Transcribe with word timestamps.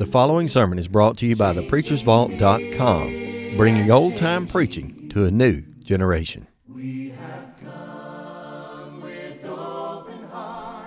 The 0.00 0.06
following 0.06 0.48
sermon 0.48 0.78
is 0.78 0.88
brought 0.88 1.18
to 1.18 1.26
you 1.26 1.36
by 1.36 1.52
thepreachersvault.com, 1.52 3.56
bringing 3.58 3.90
old 3.90 4.16
time 4.16 4.46
preaching 4.46 5.10
to 5.10 5.26
a 5.26 5.30
new 5.30 5.60
generation. 5.84 6.46
Go 6.66 6.78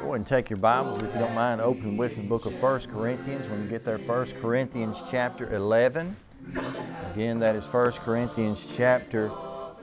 ahead 0.02 0.16
and 0.16 0.26
take 0.26 0.50
your 0.50 0.58
Bibles, 0.58 1.04
if 1.04 1.14
you 1.14 1.20
don't 1.20 1.36
mind, 1.36 1.62
open 1.62 1.96
with 1.96 2.16
the 2.16 2.24
book 2.24 2.48
of 2.48 2.60
1 2.60 2.80
Corinthians. 2.88 3.48
When 3.52 3.62
you 3.62 3.70
get 3.70 3.86
there, 3.86 4.00
1 4.00 4.32
Corinthians 4.42 4.98
chapter 5.12 5.54
11. 5.54 6.16
Again, 7.14 7.38
that 7.38 7.56
is 7.56 7.66
1 7.66 7.92
Corinthians 7.92 8.64
chapter 8.76 9.30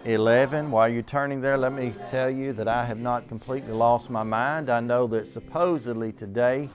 11. 0.07 0.73
While 0.73 0.89
you're 0.89 1.03
turning 1.03 1.41
there, 1.41 1.57
let 1.57 1.73
me 1.73 1.95
tell 2.09 2.31
you 2.31 2.53
that 2.55 2.67
I 2.67 2.85
have 2.85 2.99
not 2.99 3.29
completely 3.29 3.75
lost 3.75 4.11
my 4.11 4.25
mind. 4.25 4.71
I 4.71 4.81
know 4.81 5.07
that 5.07 5.29
supposedly 5.29 6.11
today 6.11 6.69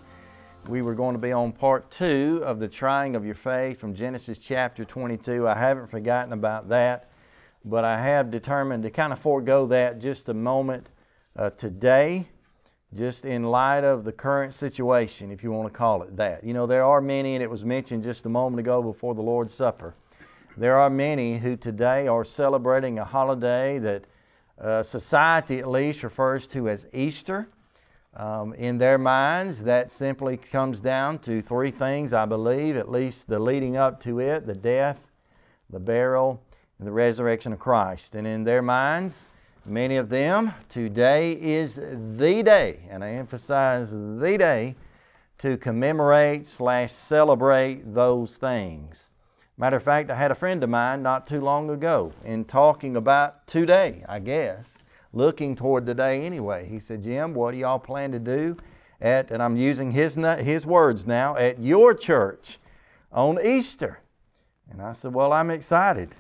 we 0.68 0.82
were 0.82 0.96
going 0.96 1.14
to 1.14 1.20
be 1.20 1.32
on 1.32 1.52
part 1.52 1.92
two 1.92 2.42
of 2.44 2.60
the 2.60 2.68
trying 2.68 3.16
of 3.16 3.26
your 3.26 3.36
faith 3.36 3.80
from 3.80 3.94
Genesis 3.94 4.40
chapter 4.40 4.84
22. 4.84 5.48
I 5.48 5.58
haven't 5.58 5.92
forgotten 5.92 6.34
about 6.34 6.70
that, 6.70 7.10
but 7.64 7.84
I 7.84 8.02
have 8.02 8.32
determined 8.32 8.84
to 8.84 8.90
kind 8.90 9.14
of 9.14 9.20
forego 9.20 9.68
that 9.68 10.00
just 10.00 10.28
a 10.30 10.34
moment 10.34 10.90
uh, 11.36 11.52
today 11.52 12.28
just 12.96 13.26
in 13.26 13.44
light 13.44 13.84
of 13.84 14.06
the 14.06 14.12
current 14.12 14.54
situation, 14.54 15.30
if 15.30 15.44
you 15.44 15.52
want 15.52 15.72
to 15.72 15.78
call 15.78 16.02
it 16.02 16.16
that. 16.16 16.44
You 16.44 16.54
know, 16.54 16.66
there 16.66 16.84
are 16.84 17.02
many, 17.02 17.36
and 17.36 17.44
it 17.44 17.50
was 17.50 17.66
mentioned 17.66 18.04
just 18.04 18.26
a 18.26 18.30
moment 18.30 18.60
ago 18.60 18.82
before 18.82 19.14
the 19.14 19.22
Lord's 19.22 19.54
Supper. 19.54 19.96
There 20.56 20.78
are 20.78 20.90
many 20.90 21.38
who 21.40 21.58
today 21.58 22.08
are 22.08 22.24
celebrating 22.24 22.98
a 22.98 23.04
holiday 23.04 23.80
that 23.80 24.06
uh, 24.60 24.84
society 24.84 25.60
at 25.60 25.68
least 25.68 26.04
refers 26.04 26.48
to 26.48 26.70
as 26.70 26.88
Easter. 26.94 27.50
Um, 28.16 28.54
in 28.54 28.78
their 28.78 28.98
minds, 28.98 29.64
that 29.64 29.92
simply 29.92 30.38
comes 30.38 30.80
down 30.80 31.20
to 31.20 31.42
three 31.42 31.72
things, 31.72 32.14
I 32.14 32.26
believe, 32.26 32.78
at 32.78 32.90
least 32.90 33.28
the 33.28 33.40
leading 33.40 33.76
up 33.76 34.00
to 34.02 34.20
it 34.20 34.46
the 34.46 34.56
death, 34.56 35.00
the 35.70 35.80
burial, 35.80 36.42
and 36.80 36.88
the 36.88 36.92
resurrection 36.92 37.52
of 37.52 37.60
Christ. 37.60 38.16
And 38.16 38.26
in 38.26 38.44
their 38.44 38.62
minds, 38.62 39.28
Many 39.68 39.98
of 39.98 40.10
them, 40.10 40.54
today 40.70 41.34
is 41.42 41.78
the 41.78 42.44
day, 42.44 42.82
and 42.88 43.04
I 43.04 43.14
emphasize 43.14 43.90
the 43.90 44.36
day, 44.38 44.76
to 45.40 45.58
commemorate 45.58 46.48
slash 46.48 46.92
celebrate 46.92 47.96
those 47.96 48.38
things. 48.38 49.10
Matter 49.58 49.78
of 49.78 49.84
fact, 49.84 50.12
I 50.12 50.16
had 50.16 50.30
a 50.30 50.36
friend 50.36 50.64
of 50.64 50.70
mine 50.70 51.02
not 51.02 51.26
too 51.26 51.42
long 51.42 51.72
ago 51.72 52.14
in 52.24 52.46
talking 52.46 52.96
about 52.96 53.48
today, 53.48 54.06
I 54.08 54.20
guess, 54.20 54.84
looking 55.16 55.56
toward 55.56 55.86
the 55.86 55.96
day 55.96 56.24
anyway. 56.26 56.68
He 56.68 56.80
said, 56.80 57.02
Jim, 57.02 57.34
what 57.34 57.52
do 57.52 57.58
y'all 57.58 57.80
plan 57.80 58.12
to 58.12 58.20
do 58.20 58.58
at, 59.02 59.32
and 59.32 59.42
I'm 59.42 59.58
using 59.58 59.92
his, 59.92 60.16
his 60.16 60.66
words 60.66 61.08
now, 61.08 61.36
at 61.38 61.60
your 61.60 61.94
church 61.94 62.60
on 63.12 63.40
Easter? 63.44 64.00
And 64.70 64.82
I 64.82 64.94
said, 64.94 65.14
Well, 65.14 65.34
I'm 65.34 65.50
excited. 65.50 66.14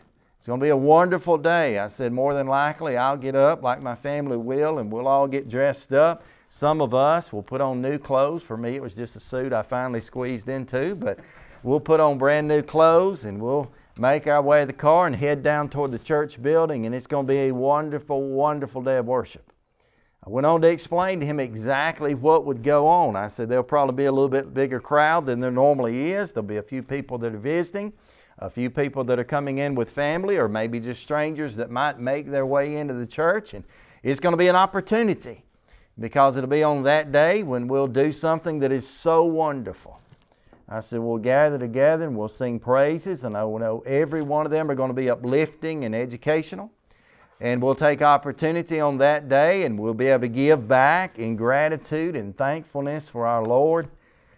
It's 0.45 0.47
going 0.47 0.59
to 0.59 0.63
be 0.63 0.69
a 0.69 0.77
wonderful 0.77 1.39
day. 1.39 1.79
I 1.79 1.87
said, 1.87 2.13
more 2.13 2.35
than 2.35 2.45
likely, 2.45 2.97
I'll 2.97 3.17
get 3.17 3.35
up 3.35 3.63
like 3.63 3.81
my 3.81 3.95
family 3.95 4.37
will, 4.37 4.77
and 4.77 4.91
we'll 4.91 5.07
all 5.07 5.27
get 5.27 5.49
dressed 5.49 5.91
up. 5.91 6.21
Some 6.49 6.81
of 6.81 6.93
us 6.93 7.33
will 7.33 7.41
put 7.41 7.61
on 7.61 7.81
new 7.81 7.97
clothes. 7.97 8.43
For 8.43 8.55
me, 8.55 8.75
it 8.75 8.81
was 8.83 8.93
just 8.93 9.15
a 9.15 9.19
suit 9.19 9.53
I 9.53 9.63
finally 9.63 10.01
squeezed 10.01 10.47
into, 10.47 10.93
but 10.93 11.17
we'll 11.63 11.79
put 11.79 11.99
on 11.99 12.19
brand 12.19 12.47
new 12.47 12.61
clothes 12.61 13.25
and 13.25 13.41
we'll 13.41 13.71
make 13.97 14.27
our 14.27 14.41
way 14.41 14.61
to 14.61 14.65
the 14.65 14.73
car 14.73 15.07
and 15.07 15.15
head 15.15 15.43
down 15.43 15.69
toward 15.69 15.91
the 15.91 15.99
church 15.99 16.41
building, 16.41 16.85
and 16.85 16.93
it's 16.93 17.07
going 17.07 17.25
to 17.25 17.33
be 17.33 17.39
a 17.47 17.51
wonderful, 17.51 18.21
wonderful 18.21 18.81
day 18.81 18.97
of 18.97 19.05
worship. 19.05 19.51
I 20.25 20.29
went 20.29 20.45
on 20.45 20.61
to 20.61 20.67
explain 20.67 21.19
to 21.19 21.25
him 21.25 21.39
exactly 21.39 22.15
what 22.15 22.45
would 22.45 22.63
go 22.63 22.87
on. 22.87 23.15
I 23.15 23.27
said 23.27 23.47
there'll 23.47 23.63
probably 23.63 23.95
be 23.95 24.05
a 24.05 24.11
little 24.11 24.29
bit 24.29 24.53
bigger 24.53 24.79
crowd 24.79 25.25
than 25.25 25.39
there 25.39 25.51
normally 25.51 26.13
is. 26.13 26.33
There'll 26.33 26.47
be 26.47 26.57
a 26.57 26.63
few 26.63 26.81
people 26.81 27.17
that 27.19 27.33
are 27.33 27.37
visiting 27.37 27.93
a 28.39 28.49
few 28.49 28.69
people 28.69 29.03
that 29.05 29.17
are 29.17 29.23
coming 29.23 29.59
in 29.59 29.75
with 29.75 29.89
family 29.89 30.37
or 30.37 30.47
maybe 30.47 30.79
just 30.79 31.01
strangers 31.01 31.55
that 31.55 31.71
might 31.71 31.99
make 31.99 32.29
their 32.29 32.45
way 32.45 32.75
into 32.77 32.93
the 32.93 33.05
church. 33.05 33.53
And 33.53 33.63
it's 34.03 34.19
going 34.19 34.33
to 34.33 34.37
be 34.37 34.47
an 34.47 34.55
opportunity 34.55 35.43
because 35.99 36.35
it'll 36.35 36.49
be 36.49 36.63
on 36.63 36.83
that 36.83 37.11
day 37.11 37.43
when 37.43 37.67
we'll 37.67 37.87
do 37.87 38.11
something 38.11 38.59
that 38.59 38.71
is 38.71 38.87
so 38.87 39.23
wonderful. 39.23 39.99
I 40.67 40.79
said, 40.79 40.99
we'll 40.99 41.17
gather 41.17 41.59
together 41.59 42.05
and 42.05 42.17
we'll 42.17 42.27
sing 42.27 42.59
praises, 42.59 43.23
and 43.23 43.37
I 43.37 43.43
will 43.43 43.59
know 43.59 43.83
every 43.85 44.21
one 44.21 44.45
of 44.45 44.51
them 44.51 44.69
are 44.71 44.75
going 44.75 44.89
to 44.89 44.95
be 44.95 45.09
uplifting 45.09 45.85
and 45.85 45.95
educational. 45.95 46.71
And 47.39 47.61
we'll 47.61 47.75
take 47.75 48.01
opportunity 48.01 48.79
on 48.79 48.97
that 48.99 49.27
day 49.27 49.63
and 49.63 49.77
we'll 49.77 49.93
be 49.93 50.07
able 50.07 50.21
to 50.21 50.27
give 50.29 50.67
back 50.67 51.19
in 51.19 51.35
gratitude 51.35 52.15
and 52.15 52.35
thankfulness 52.35 53.09
for 53.09 53.27
our 53.27 53.43
Lord 53.43 53.89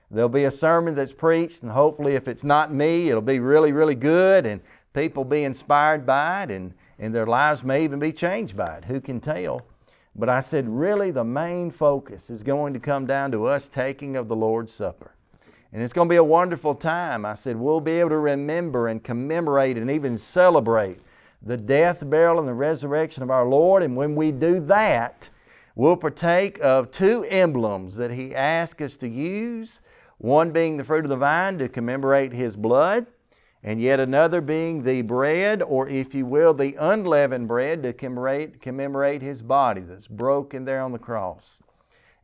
There'll 0.09 0.29
be 0.29 0.45
a 0.45 0.51
sermon 0.51 0.95
that's 0.95 1.11
preached, 1.11 1.63
and 1.63 1.71
hopefully, 1.71 2.15
if 2.15 2.29
it's 2.29 2.43
not 2.43 2.73
me, 2.73 3.09
it'll 3.09 3.21
be 3.21 3.39
really, 3.39 3.73
really 3.73 3.95
good, 3.95 4.45
and 4.45 4.61
people 4.93 5.25
be 5.25 5.43
inspired 5.43 6.05
by 6.05 6.43
it, 6.43 6.51
and, 6.51 6.73
and 6.97 7.13
their 7.13 7.25
lives 7.25 7.61
may 7.63 7.83
even 7.83 7.99
be 7.99 8.13
changed 8.13 8.55
by 8.55 8.77
it. 8.77 8.85
Who 8.85 9.01
can 9.01 9.19
tell? 9.19 9.63
But 10.15 10.29
I 10.29 10.39
said, 10.39 10.67
really, 10.69 11.11
the 11.11 11.25
main 11.25 11.71
focus 11.71 12.29
is 12.29 12.41
going 12.41 12.73
to 12.73 12.79
come 12.79 13.05
down 13.05 13.31
to 13.33 13.45
us 13.45 13.67
taking 13.67 14.15
of 14.15 14.29
the 14.29 14.35
Lord's 14.35 14.73
Supper. 14.73 15.11
And 15.73 15.83
it's 15.83 15.93
going 15.93 16.07
to 16.07 16.13
be 16.13 16.17
a 16.17 16.23
wonderful 16.23 16.75
time. 16.75 17.25
I 17.25 17.35
said, 17.35 17.57
we'll 17.57 17.81
be 17.81 17.99
able 17.99 18.09
to 18.09 18.17
remember 18.17 18.87
and 18.87 19.03
commemorate 19.03 19.77
and 19.77 19.91
even 19.91 20.17
celebrate 20.17 20.99
the 21.41 21.57
death, 21.57 22.09
burial, 22.09 22.39
and 22.39 22.47
the 22.47 22.53
resurrection 22.53 23.21
of 23.21 23.29
our 23.29 23.45
Lord. 23.45 23.83
And 23.83 23.95
when 23.95 24.15
we 24.15 24.31
do 24.31 24.59
that, 24.61 25.29
we'll 25.75 25.97
partake 25.97 26.59
of 26.61 26.91
two 26.91 27.25
emblems 27.25 27.95
that 27.97 28.11
He 28.11 28.33
asked 28.33 28.81
us 28.81 28.97
to 28.97 29.07
use 29.07 29.81
one 30.17 30.51
being 30.51 30.77
the 30.77 30.83
fruit 30.83 31.05
of 31.05 31.09
the 31.09 31.15
vine 31.15 31.57
to 31.59 31.69
commemorate 31.69 32.33
his 32.33 32.55
blood, 32.55 33.05
and 33.63 33.81
yet 33.81 33.99
another 33.99 34.41
being 34.41 34.83
the 34.83 35.01
bread, 35.01 35.61
or 35.61 35.87
if 35.87 36.13
you 36.15 36.25
will, 36.25 36.53
the 36.53 36.75
unleavened 36.79 37.47
bread 37.47 37.83
to 37.83 37.93
commemorate, 37.93 38.61
commemorate 38.61 39.21
his 39.21 39.41
body 39.41 39.81
that's 39.81 40.07
broken 40.07 40.65
there 40.65 40.81
on 40.81 40.91
the 40.91 40.99
cross. 40.99 41.61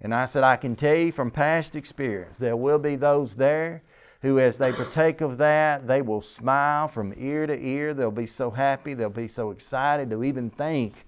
And 0.03 0.14
I 0.14 0.25
said, 0.25 0.44
I 0.44 0.58
can 0.58 0.75
tell 0.75 0.96
you 0.96 1.12
from 1.12 1.31
past 1.31 1.75
experience, 1.75 2.38
there 2.38 2.58
will 2.58 2.78
be 2.78 2.96
those 2.96 3.36
there 3.36 3.81
who, 4.22 4.40
as 4.40 4.58
they 4.58 4.72
partake 4.72 5.22
of 5.22 5.38
that, 5.38 5.88
they 5.88 6.02
will 6.02 6.22
smile 6.22 6.88
from 6.88 7.14
ear 7.18 7.47
to 7.47 7.58
ear. 7.58 7.94
They'll 7.94 8.12
be 8.12 8.28
so 8.28 8.52
happy, 8.52 8.94
they'll 8.94 9.09
be 9.09 9.28
so 9.28 9.52
excited 9.52 10.09
to 10.09 10.24
even 10.24 10.50
think 10.50 11.06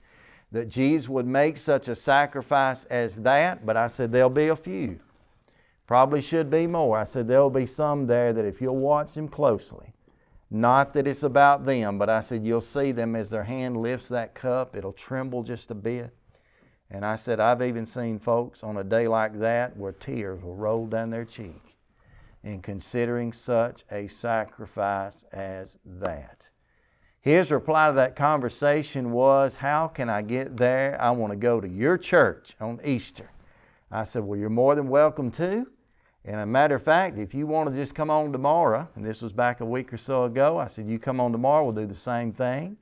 that 0.51 0.69
Jesus 0.69 1.09
would 1.09 1.27
make 1.27 1.57
such 1.57 1.87
a 1.87 1.95
sacrifice 1.95 2.85
as 2.85 3.17
that. 3.17 3.65
But 3.65 3.77
I 3.77 3.87
said, 3.87 4.11
there'll 4.11 4.29
be 4.29 4.47
a 4.47 4.55
few 4.55 4.99
Probably 5.87 6.21
should 6.21 6.49
be 6.49 6.65
more. 6.65 6.97
I 6.97 7.03
said 7.03 7.27
there'll 7.27 7.49
be 7.49 7.67
some 7.67 8.07
there 8.07 8.33
that 8.33 8.45
if 8.45 8.59
you'll 8.59 8.77
watch 8.77 9.13
them 9.13 9.27
closely, 9.27 9.93
not 10.49 10.93
that 10.93 11.05
it's 11.07 11.23
about 11.23 11.65
them, 11.65 11.97
but 11.97 12.09
I 12.09 12.21
said 12.21 12.45
you'll 12.45 12.61
see 12.61 12.91
them 12.91 13.15
as 13.15 13.29
their 13.29 13.43
hand 13.43 13.77
lifts 13.77 14.07
that 14.09 14.33
cup, 14.33 14.75
it'll 14.75 14.93
tremble 14.93 15.43
just 15.43 15.69
a 15.69 15.75
bit. 15.75 16.11
And 16.91 17.05
I 17.05 17.15
said 17.15 17.39
I've 17.39 17.61
even 17.61 17.85
seen 17.85 18.19
folks 18.19 18.63
on 18.63 18.77
a 18.77 18.83
day 18.83 19.07
like 19.07 19.39
that 19.39 19.75
where 19.75 19.91
tears 19.91 20.43
will 20.43 20.55
roll 20.55 20.87
down 20.87 21.09
their 21.09 21.25
cheek 21.25 21.75
in 22.43 22.61
considering 22.61 23.33
such 23.33 23.83
a 23.91 24.07
sacrifice 24.07 25.23
as 25.31 25.77
that. 25.85 26.43
His 27.19 27.49
reply 27.49 27.87
to 27.87 27.93
that 27.93 28.15
conversation 28.15 29.11
was, 29.11 29.55
How 29.55 29.87
can 29.87 30.11
I 30.11 30.21
get 30.21 30.57
there? 30.57 30.95
I 31.01 31.09
want 31.09 31.31
to 31.33 31.37
go 31.37 31.59
to 31.59 31.67
your 31.67 31.97
church 31.97 32.55
on 32.61 32.79
Easter. 32.85 33.31
I 33.89 34.03
said, 34.03 34.23
Well, 34.23 34.39
you're 34.39 34.49
more 34.51 34.75
than 34.75 34.89
welcome 34.89 35.31
to. 35.31 35.65
And 36.23 36.39
a 36.39 36.45
matter 36.45 36.75
of 36.75 36.83
fact, 36.83 37.17
if 37.17 37.33
you 37.33 37.47
want 37.47 37.69
to 37.69 37.75
just 37.75 37.95
come 37.95 38.11
on 38.11 38.31
tomorrow, 38.31 38.87
and 38.95 39.03
this 39.03 39.23
was 39.23 39.31
back 39.31 39.59
a 39.61 39.65
week 39.65 39.91
or 39.91 39.97
so 39.97 40.25
ago, 40.25 40.59
I 40.59 40.67
said, 40.67 40.87
You 40.87 40.99
come 40.99 41.19
on 41.19 41.31
tomorrow, 41.31 41.63
we'll 41.63 41.73
do 41.73 41.87
the 41.87 41.99
same 41.99 42.31
thing. 42.31 42.77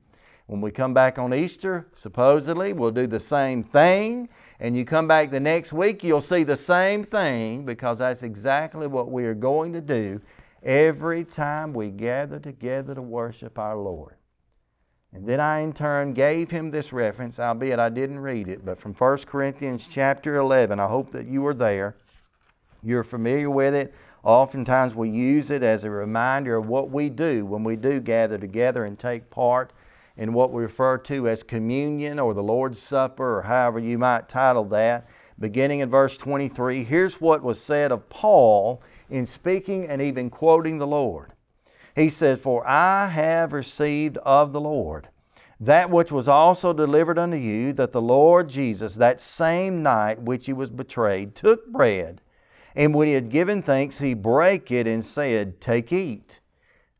When 0.46 0.60
we 0.60 0.70
come 0.70 0.92
back 0.92 1.18
on 1.18 1.32
Easter, 1.32 1.86
supposedly, 1.94 2.72
we'll 2.72 2.90
do 2.90 3.06
the 3.06 3.20
same 3.20 3.62
thing. 3.62 4.28
And 4.60 4.76
you 4.76 4.84
come 4.84 5.08
back 5.08 5.30
the 5.30 5.40
next 5.40 5.72
week, 5.72 6.04
you'll 6.04 6.20
see 6.20 6.44
the 6.44 6.56
same 6.56 7.02
thing 7.02 7.64
because 7.64 7.98
that's 7.98 8.22
exactly 8.22 8.86
what 8.86 9.10
we 9.10 9.24
are 9.24 9.34
going 9.34 9.72
to 9.72 9.80
do 9.80 10.20
every 10.62 11.24
time 11.24 11.72
we 11.72 11.90
gather 11.90 12.38
together 12.38 12.94
to 12.94 13.02
worship 13.02 13.58
our 13.58 13.76
Lord. 13.76 14.14
And 15.12 15.26
then 15.26 15.40
I 15.40 15.60
in 15.60 15.72
turn 15.72 16.12
gave 16.12 16.50
him 16.50 16.70
this 16.70 16.92
reference, 16.92 17.38
albeit 17.38 17.78
I 17.78 17.88
didn't 17.88 18.18
read 18.18 18.48
it, 18.48 18.64
but 18.64 18.80
from 18.80 18.94
1 18.94 19.18
Corinthians 19.18 19.86
chapter 19.90 20.36
11. 20.36 20.80
I 20.80 20.86
hope 20.86 21.12
that 21.12 21.26
you 21.26 21.42
were 21.42 21.54
there. 21.54 21.96
You're 22.82 23.04
familiar 23.04 23.48
with 23.48 23.74
it. 23.74 23.94
Oftentimes 24.24 24.94
we 24.94 25.10
use 25.10 25.50
it 25.50 25.62
as 25.62 25.84
a 25.84 25.90
reminder 25.90 26.56
of 26.56 26.66
what 26.66 26.90
we 26.90 27.10
do 27.10 27.46
when 27.46 27.62
we 27.62 27.76
do 27.76 28.00
gather 28.00 28.38
together 28.38 28.84
and 28.84 28.98
take 28.98 29.30
part 29.30 29.72
in 30.16 30.32
what 30.32 30.52
we 30.52 30.62
refer 30.62 30.98
to 30.98 31.28
as 31.28 31.42
communion 31.42 32.18
or 32.18 32.34
the 32.34 32.42
Lord's 32.42 32.80
Supper 32.80 33.38
or 33.38 33.42
however 33.42 33.78
you 33.78 33.98
might 33.98 34.28
title 34.28 34.64
that. 34.66 35.06
Beginning 35.38 35.80
in 35.80 35.90
verse 35.90 36.16
23, 36.16 36.84
here's 36.84 37.20
what 37.20 37.42
was 37.42 37.60
said 37.60 37.90
of 37.90 38.08
Paul 38.08 38.82
in 39.10 39.26
speaking 39.26 39.86
and 39.86 40.00
even 40.00 40.30
quoting 40.30 40.78
the 40.78 40.86
Lord. 40.86 41.32
He 41.96 42.08
said, 42.08 42.40
For 42.40 42.66
I 42.66 43.08
have 43.08 43.52
received 43.52 44.16
of 44.18 44.52
the 44.52 44.60
Lord 44.60 45.08
that 45.60 45.90
which 45.90 46.10
was 46.10 46.28
also 46.28 46.72
delivered 46.72 47.18
unto 47.18 47.36
you, 47.36 47.72
that 47.74 47.92
the 47.92 48.02
Lord 48.02 48.48
Jesus, 48.48 48.94
that 48.96 49.20
same 49.20 49.82
night 49.82 50.20
which 50.20 50.46
he 50.46 50.52
was 50.52 50.70
betrayed, 50.70 51.34
took 51.34 51.66
bread. 51.68 52.20
And 52.74 52.92
when 52.94 53.06
he 53.06 53.14
had 53.14 53.30
given 53.30 53.62
thanks, 53.62 53.98
he 53.98 54.14
brake 54.14 54.70
it 54.70 54.86
and 54.86 55.04
said, 55.04 55.60
Take, 55.60 55.92
eat. 55.92 56.40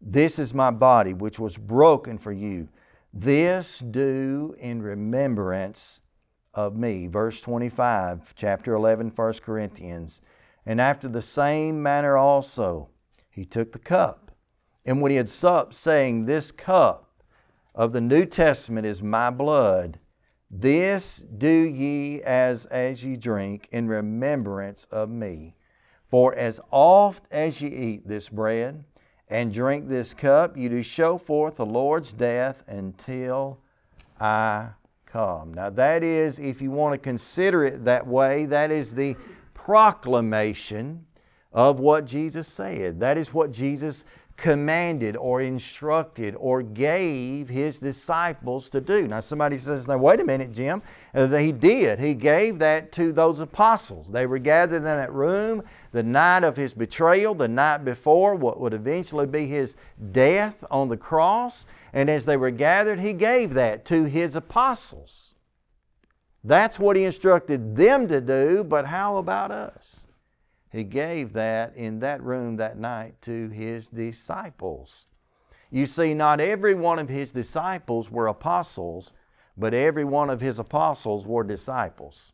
This 0.00 0.38
is 0.38 0.54
my 0.54 0.70
body, 0.70 1.12
which 1.12 1.38
was 1.38 1.56
broken 1.56 2.16
for 2.16 2.32
you. 2.32 2.68
This 3.16 3.78
do 3.78 4.56
in 4.58 4.82
remembrance 4.82 6.00
of 6.52 6.76
me. 6.76 7.06
Verse 7.06 7.40
25, 7.40 8.34
chapter 8.34 8.74
11, 8.74 9.12
1 9.14 9.34
Corinthians. 9.34 10.20
And 10.66 10.80
after 10.80 11.06
the 11.06 11.22
same 11.22 11.80
manner 11.80 12.16
also, 12.16 12.88
he 13.30 13.44
took 13.44 13.70
the 13.70 13.78
cup. 13.78 14.32
And 14.84 15.00
when 15.00 15.12
he 15.12 15.16
had 15.16 15.28
supped, 15.28 15.76
saying, 15.76 16.24
This 16.24 16.50
cup 16.50 17.22
of 17.72 17.92
the 17.92 18.00
New 18.00 18.26
Testament 18.26 18.84
is 18.84 19.00
my 19.00 19.30
blood, 19.30 20.00
this 20.50 21.22
do 21.38 21.48
ye 21.48 22.20
as 22.22 22.64
as 22.66 23.04
ye 23.04 23.16
drink 23.16 23.68
in 23.70 23.86
remembrance 23.86 24.88
of 24.90 25.08
me. 25.08 25.54
For 26.08 26.34
as 26.34 26.58
oft 26.72 27.28
as 27.30 27.60
ye 27.60 27.68
eat 27.68 28.08
this 28.08 28.28
bread 28.28 28.84
and 29.28 29.52
drink 29.52 29.88
this 29.88 30.14
cup, 30.14 30.56
you 30.56 30.68
do 30.68 30.82
show 30.82 31.18
forth 31.18 31.56
the 31.56 31.66
Lord's 31.66 32.12
death 32.12 32.62
until 32.66 33.58
I 34.20 34.68
come. 35.06 35.54
Now, 35.54 35.70
that 35.70 36.02
is, 36.02 36.38
if 36.38 36.60
you 36.60 36.70
want 36.70 36.92
to 36.92 36.98
consider 36.98 37.64
it 37.64 37.84
that 37.84 38.06
way, 38.06 38.46
that 38.46 38.70
is 38.70 38.94
the 38.94 39.16
proclamation 39.54 41.06
of 41.52 41.80
what 41.80 42.04
Jesus 42.04 42.48
said. 42.48 43.00
That 43.00 43.16
is 43.16 43.32
what 43.32 43.52
Jesus 43.52 44.04
commanded 44.36 45.16
or 45.16 45.40
instructed 45.40 46.34
or 46.38 46.62
gave 46.62 47.48
his 47.48 47.78
disciples 47.78 48.68
to 48.68 48.80
do. 48.80 49.06
Now, 49.06 49.20
somebody 49.20 49.58
says, 49.58 49.86
Now, 49.86 49.98
wait 49.98 50.20
a 50.20 50.24
minute, 50.24 50.52
Jim. 50.52 50.82
Uh, 51.14 51.28
he 51.28 51.52
did. 51.52 52.00
He 52.00 52.14
gave 52.14 52.58
that 52.58 52.90
to 52.92 53.12
those 53.12 53.40
apostles. 53.40 54.10
They 54.10 54.26
were 54.26 54.38
gathered 54.38 54.78
in 54.78 54.84
that 54.84 55.12
room 55.12 55.62
the 55.94 56.02
night 56.02 56.42
of 56.42 56.56
his 56.56 56.74
betrayal, 56.74 57.36
the 57.36 57.46
night 57.46 57.84
before 57.84 58.34
what 58.34 58.58
would 58.58 58.74
eventually 58.74 59.26
be 59.26 59.46
his 59.46 59.76
death 60.10 60.64
on 60.68 60.88
the 60.88 60.96
cross. 60.96 61.66
And 61.92 62.10
as 62.10 62.26
they 62.26 62.36
were 62.36 62.50
gathered, 62.50 62.98
he 62.98 63.12
gave 63.12 63.54
that 63.54 63.84
to 63.84 64.02
his 64.02 64.34
apostles. 64.34 65.34
That's 66.42 66.80
what 66.80 66.96
he 66.96 67.04
instructed 67.04 67.76
them 67.76 68.08
to 68.08 68.20
do, 68.20 68.64
but 68.64 68.86
how 68.86 69.18
about 69.18 69.52
us? 69.52 70.08
He 70.72 70.82
gave 70.82 71.32
that 71.34 71.76
in 71.76 72.00
that 72.00 72.20
room 72.24 72.56
that 72.56 72.76
night 72.76 73.22
to 73.22 73.48
his 73.50 73.88
disciples. 73.88 75.06
You 75.70 75.86
see, 75.86 76.12
not 76.12 76.40
every 76.40 76.74
one 76.74 76.98
of 76.98 77.08
his 77.08 77.30
disciples 77.30 78.10
were 78.10 78.26
apostles, 78.26 79.12
but 79.56 79.72
every 79.72 80.04
one 80.04 80.28
of 80.28 80.40
his 80.40 80.58
apostles 80.58 81.24
were 81.24 81.44
disciples. 81.44 82.32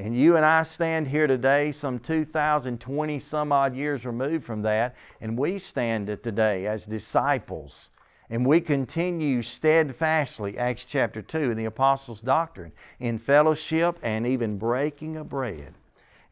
And 0.00 0.16
you 0.16 0.36
and 0.36 0.46
I 0.46 0.62
stand 0.62 1.08
here 1.08 1.26
today, 1.26 1.72
some 1.72 1.98
2020 1.98 3.20
some 3.20 3.52
odd 3.52 3.76
years 3.76 4.06
removed 4.06 4.46
from 4.46 4.62
that, 4.62 4.96
and 5.20 5.36
we 5.36 5.58
stand 5.58 6.06
today 6.22 6.66
as 6.66 6.86
disciples. 6.86 7.90
And 8.30 8.46
we 8.46 8.62
continue 8.62 9.42
steadfastly, 9.42 10.56
Acts 10.56 10.86
chapter 10.86 11.20
2, 11.20 11.50
in 11.50 11.58
the 11.58 11.66
apostles' 11.66 12.22
doctrine, 12.22 12.72
in 12.98 13.18
fellowship 13.18 13.98
and 14.02 14.26
even 14.26 14.56
breaking 14.56 15.18
of 15.18 15.28
bread. 15.28 15.74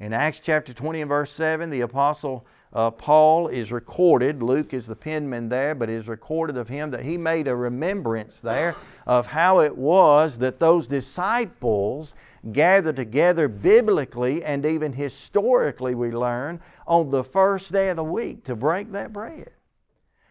In 0.00 0.14
Acts 0.14 0.40
chapter 0.40 0.72
20 0.72 1.02
and 1.02 1.08
verse 1.10 1.30
7, 1.32 1.68
the 1.68 1.82
apostle 1.82 2.46
uh, 2.72 2.90
Paul 2.90 3.48
is 3.48 3.72
recorded, 3.72 4.42
Luke 4.42 4.74
is 4.74 4.86
the 4.86 4.96
penman 4.96 5.48
there, 5.48 5.74
but 5.74 5.88
is 5.88 6.06
recorded 6.06 6.56
of 6.56 6.68
him 6.68 6.90
that 6.90 7.04
he 7.04 7.16
made 7.16 7.48
a 7.48 7.56
remembrance 7.56 8.40
there 8.40 8.76
of 9.06 9.26
how 9.26 9.60
it 9.60 9.76
was 9.76 10.38
that 10.38 10.60
those 10.60 10.86
disciples 10.86 12.14
gathered 12.52 12.96
together 12.96 13.48
biblically 13.48 14.44
and 14.44 14.66
even 14.66 14.92
historically, 14.92 15.94
we 15.94 16.10
learn, 16.10 16.60
on 16.86 17.10
the 17.10 17.24
first 17.24 17.72
day 17.72 17.88
of 17.88 17.96
the 17.96 18.04
week 18.04 18.44
to 18.44 18.54
break 18.54 18.92
that 18.92 19.12
bread. 19.12 19.50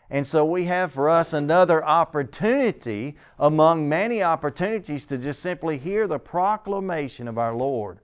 And 0.10 0.26
so 0.26 0.46
we 0.46 0.66
have 0.66 0.94
for 0.94 1.10
us 1.10 1.34
another 1.34 1.84
opportunity 1.84 3.18
among 3.40 3.90
many 3.90 4.24
opportunities 4.24 5.06
to 5.08 5.18
just 5.18 5.42
simply 5.42 5.78
hear 5.78 6.08
the 6.08 6.20
proclamation 6.20 7.28
of 7.28 7.38
our 7.38 7.54
Lord 7.54 8.00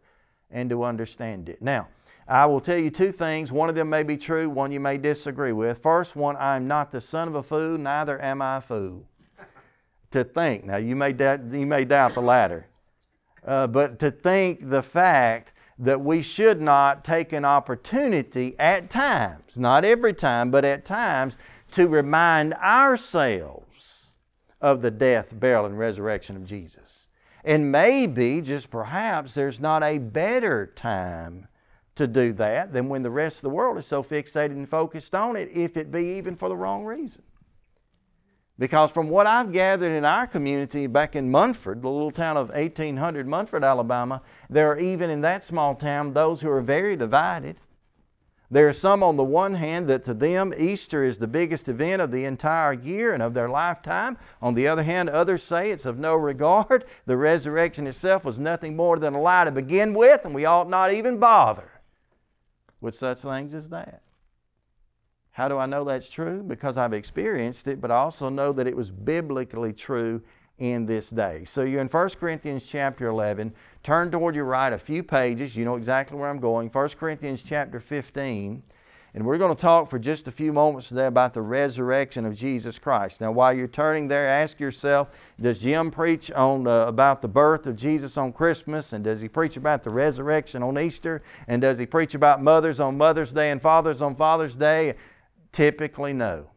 and 0.52 0.70
to 0.70 0.84
understand 0.84 1.48
it. 1.48 1.62
Now, 1.62 1.88
I 2.28 2.46
will 2.46 2.62
tell 2.62 2.78
you 2.78 2.90
two 2.90 3.12
things. 3.12 3.52
One 3.52 3.70
of 3.70 3.76
them 3.76 3.90
may 3.90 4.04
be 4.04 4.18
true, 4.18 4.50
one 4.50 4.72
you 4.72 4.80
may 4.80 4.98
disagree 4.98 5.52
with. 5.52 5.82
First 5.82 6.16
one, 6.16 6.36
I 6.38 6.56
am 6.56 6.68
not 6.68 6.92
the 6.92 7.02
son 7.02 7.28
of 7.28 7.36
a 7.36 7.44
fool, 7.44 7.78
neither 7.78 8.22
am 8.22 8.42
I 8.42 8.58
a 8.58 8.62
fool. 8.62 9.06
to 10.12 10.24
think, 10.24 10.66
now 10.66 10.78
you 10.78 10.96
may, 10.96 11.12
doubt, 11.12 11.42
you 11.52 11.66
may 11.66 11.86
doubt 11.86 12.14
the 12.14 12.22
latter, 12.22 12.68
uh, 13.46 13.68
but 13.68 14.00
to 14.00 14.12
think 14.12 14.70
the 14.70 14.84
fact 14.84 15.52
that 15.80 16.00
we 16.00 16.22
should 16.22 16.62
not 16.62 17.04
take 17.04 17.34
an 17.34 17.44
opportunity 17.44 18.56
at 18.60 18.90
times, 18.90 19.58
not 19.58 19.84
every 19.84 20.14
time, 20.14 20.52
but 20.52 20.64
at 20.64 20.86
times, 20.86 21.36
to 21.72 21.88
remind 21.88 22.54
ourselves 22.54 24.12
of 24.62 24.82
the 24.82 24.92
death, 24.92 25.28
burial, 25.34 25.66
and 25.66 25.78
resurrection 25.78 26.38
of 26.38 26.46
Jesus. 26.46 27.08
And 27.44 27.72
maybe, 27.72 28.40
just 28.40 28.70
perhaps, 28.70 29.34
there's 29.34 29.60
not 29.60 29.84
a 29.84 29.98
better 29.98 30.72
time 30.76 31.48
to 31.96 32.08
do 32.08 32.34
that 32.34 32.74
than 32.74 32.90
when 32.90 33.04
the 33.04 33.12
rest 33.12 33.38
of 33.38 33.42
the 33.44 33.50
world 33.50 33.78
is 33.78 33.86
so 33.86 34.04
fixated 34.04 34.52
and 34.52 34.68
focused 34.68 35.14
on 35.14 35.36
it, 35.36 35.50
if 35.52 35.78
it 35.78 35.92
be 35.92 36.18
even 36.18 36.36
for 36.36 36.50
the 36.50 36.56
wrong 36.56 36.84
reason. 36.84 37.22
Because 38.60 38.92
from 38.92 39.10
what 39.10 39.26
I've 39.26 39.52
gathered 39.52 39.92
in 39.92 40.06
our 40.06 40.28
community 40.28 40.86
back 40.86 41.16
in 41.16 41.32
Munford, 41.32 41.82
the 41.82 41.90
little 41.90 42.12
town 42.12 42.38
of 42.38 42.50
1800 42.50 43.28
Munford, 43.28 43.64
Alabama, 43.64 44.22
there 44.50 44.72
are 44.72 44.78
even 44.78 45.10
in 45.10 45.22
that 45.22 45.44
small 45.44 45.76
town 45.76 46.14
those 46.14 46.42
who 46.42 46.50
are 46.50 46.62
very 46.62 46.96
divided. 46.96 47.58
There 48.52 48.70
are 48.70 48.74
some 48.74 49.02
on 49.02 49.18
the 49.18 49.24
one 49.24 49.56
hand 49.56 49.88
that 49.90 50.04
to 50.06 50.14
them 50.14 50.54
Easter 50.56 51.04
is 51.04 51.18
the 51.18 51.26
biggest 51.26 51.68
event 51.68 52.04
of 52.04 52.12
the 52.12 52.26
entire 52.26 52.74
year 52.74 53.16
and 53.16 53.24
of 53.24 53.34
their 53.34 53.50
lifetime. 53.50 54.18
On 54.44 54.54
the 54.54 54.68
other 54.68 54.84
hand, 54.84 55.10
others 55.10 55.42
say 55.42 55.72
it's 55.72 55.88
of 55.88 55.98
no 55.98 56.14
regard. 56.32 56.86
The 57.08 57.18
resurrection 57.18 57.88
itself 57.88 58.24
was 58.24 58.38
nothing 58.38 58.76
more 58.76 59.00
than 59.00 59.16
a 59.16 59.22
lie 59.22 59.46
to 59.46 59.52
begin 59.52 59.96
with, 59.96 60.26
and 60.26 60.36
we 60.36 60.46
ought 60.46 60.70
not 60.70 60.94
even 60.94 61.18
bother 61.18 61.74
with 62.84 62.94
such 62.94 63.22
things 63.22 63.54
as 63.54 63.70
that. 63.70 64.02
How 65.32 65.48
do 65.48 65.58
I 65.58 65.66
know 65.66 65.84
that's 65.84 66.10
true? 66.10 66.44
Because 66.44 66.78
I've 66.78 66.94
experienced 66.94 67.68
it, 67.68 67.82
but 67.82 67.90
I 67.90 67.96
also 67.96 68.30
know 68.30 68.52
that 68.54 68.68
it 68.68 68.76
was 68.76 68.92
biblically 68.92 69.74
true 69.74 70.22
in 70.60 70.86
this 70.86 71.10
day. 71.10 71.46
So 71.46 71.64
you're 71.64 71.82
in 71.82 71.88
1 71.88 72.10
Corinthians 72.20 72.68
chapter 72.68 73.08
11. 73.08 73.54
Turn 73.82 74.12
toward 74.12 74.36
your 74.36 74.46
right 74.46 74.72
a 74.72 74.78
few 74.78 75.02
pages. 75.02 75.56
You 75.56 75.66
know 75.66 75.76
exactly 75.76 76.18
where 76.18 76.30
I'm 76.30 76.40
going. 76.40 76.68
1 76.68 76.90
Corinthians 76.90 77.42
chapter 77.42 77.80
15. 77.80 78.62
And 79.16 79.28
we're 79.28 79.38
going 79.38 79.56
to 79.56 79.62
talk 79.62 79.92
for 79.92 80.00
just 80.00 80.28
a 80.28 80.32
few 80.32 80.52
moments 80.52 80.88
today 80.88 81.06
about 81.06 81.36
the 81.36 81.42
resurrection 81.44 82.26
of 82.26 82.36
Jesus 82.36 82.80
Christ. 82.80 83.22
Now, 83.22 83.32
while 83.32 83.54
you're 83.54 83.68
turning 83.68 84.08
there, 84.08 84.28
ask 84.28 84.60
yourself 84.60 85.10
Does 85.40 85.60
Jim 85.60 85.92
preach 85.92 86.32
on, 86.32 86.66
uh, 86.66 86.88
about 86.88 87.22
the 87.22 87.28
birth 87.28 87.68
of 87.68 87.76
Jesus 87.76 88.18
on 88.18 88.34
Christmas? 88.34 88.92
And 88.92 89.04
does 89.04 89.22
he 89.22 89.28
preach 89.28 89.56
about 89.56 89.84
the 89.84 89.92
resurrection 89.92 90.64
on 90.64 90.80
Easter? 90.80 91.22
And 91.48 91.62
does 91.62 91.78
he 91.78 91.86
preach 91.86 92.16
about 92.16 92.42
mothers 92.42 92.80
on 92.80 92.98
Mother's 92.98 93.32
Day 93.32 93.52
and 93.52 93.62
fathers 93.62 94.02
on 94.02 94.16
Father's 94.16 94.56
Day? 94.56 94.96
Typically, 95.52 96.14
no. 96.14 96.48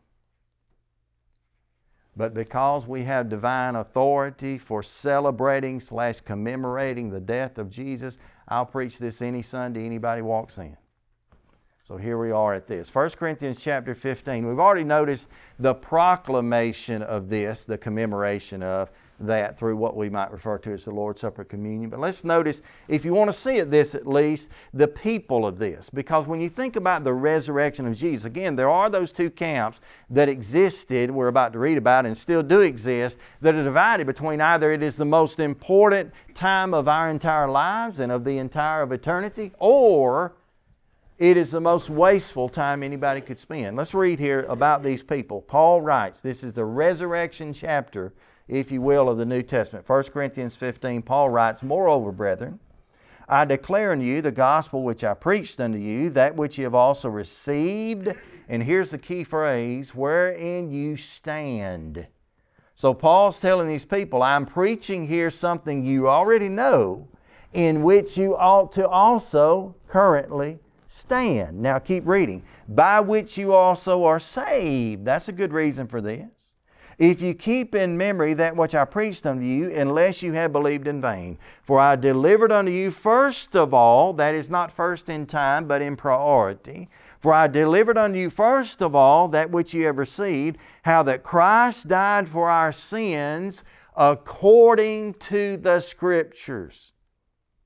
But 2.17 2.33
because 2.33 2.87
we 2.87 3.05
have 3.05 3.29
divine 3.29 3.77
authority 3.77 4.57
for 4.57 4.83
celebrating 4.83 5.79
slash 5.79 6.21
commemorating 6.21 7.11
the 7.11 7.21
death 7.21 7.59
of 7.59 7.69
Jesus, 7.69 8.17
I'll 8.49 8.65
preach 8.65 8.97
this 8.97 9.21
any 9.21 9.43
Sunday 9.43 9.85
anybody 9.85 10.23
walks 10.23 10.57
in. 10.57 10.79
So 11.87 11.97
here 11.97 12.19
we 12.19 12.33
are 12.33 12.53
at 12.53 12.67
this. 12.67 12.93
1 12.93 13.11
Corinthians 13.11 13.61
chapter 13.63 13.95
15. 13.95 14.49
We've 14.49 14.59
already 14.59 14.83
noticed 14.83 15.29
the 15.61 15.73
proclamation 15.73 17.01
of 17.01 17.29
this, 17.29 17.65
the 17.65 17.79
commemoration 17.79 18.61
of 18.61 18.91
that 19.21 19.57
through 19.57 19.77
what 19.77 19.97
we 19.97 20.11
might 20.11 20.33
refer 20.33 20.59
to 20.59 20.73
as 20.73 20.83
the 20.83 20.91
Lord's 20.91 21.21
Supper 21.21 21.45
communion. 21.45 21.89
But 21.89 22.01
let's 22.01 22.25
notice, 22.25 22.61
if 22.89 23.05
you 23.05 23.15
want 23.15 23.33
to 23.33 23.39
see 23.39 23.59
it 23.59 23.71
this 23.71 23.95
at 23.95 24.05
least, 24.05 24.49
the 24.75 24.89
people 24.89 25.47
of 25.47 25.59
this. 25.59 25.89
Because 25.89 26.27
when 26.27 26.41
you 26.41 26.49
think 26.49 26.75
about 26.75 27.05
the 27.05 27.15
resurrection 27.15 27.87
of 27.87 27.95
Jesus, 27.97 28.25
again, 28.25 28.57
there 28.57 28.69
are 28.69 28.91
those 28.91 29.13
two 29.13 29.31
camps 29.31 29.81
that 30.11 30.29
existed, 30.29 31.13
we're 31.13 31.29
about 31.29 31.53
to 31.53 31.61
read 31.61 31.79
about, 31.79 32.05
and 32.05 32.19
still 32.19 32.43
do 32.43 32.63
exist, 32.63 33.17
that 33.43 33.55
are 33.55 33.63
divided 33.63 34.09
between 34.09 34.41
either 34.41 34.73
it 34.73 34.83
is 34.83 34.97
the 34.97 35.05
most 35.05 35.39
important 35.39 36.13
time 36.35 36.75
of 36.75 36.89
our 36.89 37.09
entire 37.09 37.49
lives 37.49 38.01
and 38.01 38.11
of 38.11 38.25
the 38.25 38.39
entire 38.39 38.83
of 38.83 38.91
eternity, 38.91 39.53
or 39.61 40.35
it 41.19 41.37
is 41.37 41.51
the 41.51 41.61
most 41.61 41.89
wasteful 41.89 42.49
time 42.49 42.83
anybody 42.83 43.21
could 43.21 43.39
spend. 43.39 43.77
Let's 43.77 43.95
read 43.95 44.19
here 44.19 44.45
about 44.49 44.83
these 44.83 45.03
people. 45.03 45.43
Paul 45.43 45.81
writes, 45.81 46.21
this 46.21 46.43
is 46.43 46.53
the 46.53 46.65
resurrection 46.65 47.53
chapter 47.53 48.13
if 48.49 48.71
you 48.71 48.81
will, 48.81 49.09
of 49.09 49.19
the 49.19 49.25
New 49.25 49.43
Testament. 49.43 49.89
1 49.89 50.05
Corinthians 50.05 50.55
15, 50.55 51.03
Paul 51.03 51.31
writes, 51.31 51.63
Moreover, 51.63 52.13
brethren, 52.13 52.61
I 53.29 53.45
declare 53.45 53.93
unto 53.93 54.05
you 54.05 54.23
the 54.23 54.31
gospel 54.31 54.85
which 54.85 55.03
I 55.03 55.15
preached 55.15 55.61
unto 55.61 55.79
you, 55.79 56.11
that 56.11 56.37
which 56.37 56.57
you 56.59 56.65
have 56.65 56.75
also 56.75 57.09
received. 57.09 58.15
And 58.49 58.63
here's 58.63 58.91
the 58.91 58.99
key 58.99 59.25
phrase 59.25 59.95
wherein 59.95 60.71
you 60.71 60.97
stand. 60.97 62.07
So 62.77 62.95
Paul's 62.95 63.41
telling 63.41 63.69
these 63.69 63.85
people, 63.85 64.23
I'm 64.23 64.47
preaching 64.47 65.09
here 65.09 65.31
something 65.31 65.85
you 65.85 66.09
already 66.09 66.49
know, 66.49 67.09
in 67.53 67.83
which 67.83 68.17
you 68.17 68.37
ought 68.37 68.71
to 68.73 68.87
also 68.87 69.75
currently 69.89 70.61
stand. 70.97 71.61
Now 71.61 71.79
keep 71.79 72.07
reading. 72.07 72.43
By 72.69 73.01
which 73.01 73.37
you 73.37 73.53
also 73.53 74.05
are 74.05 74.21
saved. 74.21 75.05
That's 75.05 75.29
a 75.29 75.33
good 75.33 75.53
reason 75.53 75.87
for 75.87 76.01
this. 76.01 76.55
If 76.99 77.21
you 77.21 77.35
keep 77.35 77.75
in 77.75 77.99
memory 77.99 78.33
that 78.35 78.57
which 78.57 78.75
I 78.75 78.87
preached 78.87 79.27
unto 79.27 79.45
you, 79.45 79.71
unless 79.71 80.23
you 80.23 80.33
have 80.33 80.53
believed 80.53 80.89
in 80.89 81.03
vain. 81.03 81.37
For 81.63 81.79
I 81.79 81.95
delivered 81.95 82.51
unto 82.51 82.73
you 82.73 82.91
first 82.91 83.55
of 83.55 83.75
all, 83.75 84.15
that 84.15 84.35
is 84.35 84.49
not 84.49 84.73
first 84.73 85.11
in 85.11 85.27
time, 85.27 85.69
but 85.69 85.83
in 85.83 85.97
priority. 85.97 86.89
For 87.21 87.35
I 87.35 87.49
delivered 87.49 87.99
unto 87.99 88.19
you 88.19 88.31
first 88.31 88.81
of 88.81 88.95
all 88.95 89.29
that 89.29 89.51
which 89.51 89.75
you 89.75 89.85
have 89.87 89.99
received, 89.99 90.57
how 90.83 91.03
that 91.03 91.23
Christ 91.23 91.89
died 91.89 92.31
for 92.31 92.49
our 92.49 92.73
sins 92.73 93.63
according 93.95 95.15
to 95.15 95.59
the 95.59 95.81
Scriptures. 95.81 96.93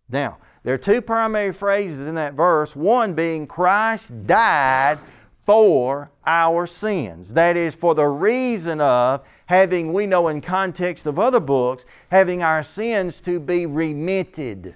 Now, 0.08 0.38
there 0.62 0.74
are 0.74 0.78
two 0.78 1.00
primary 1.00 1.52
phrases 1.52 2.06
in 2.06 2.14
that 2.16 2.34
verse, 2.34 2.76
one 2.76 3.14
being 3.14 3.46
Christ 3.46 4.26
died 4.26 4.98
for 5.46 6.10
our 6.26 6.66
sins. 6.66 7.32
That 7.32 7.56
is, 7.56 7.74
for 7.74 7.94
the 7.94 8.06
reason 8.06 8.80
of 8.80 9.22
having, 9.46 9.92
we 9.92 10.06
know 10.06 10.28
in 10.28 10.40
context 10.40 11.06
of 11.06 11.18
other 11.18 11.40
books, 11.40 11.84
having 12.10 12.42
our 12.42 12.62
sins 12.62 13.20
to 13.22 13.40
be 13.40 13.66
remitted, 13.66 14.74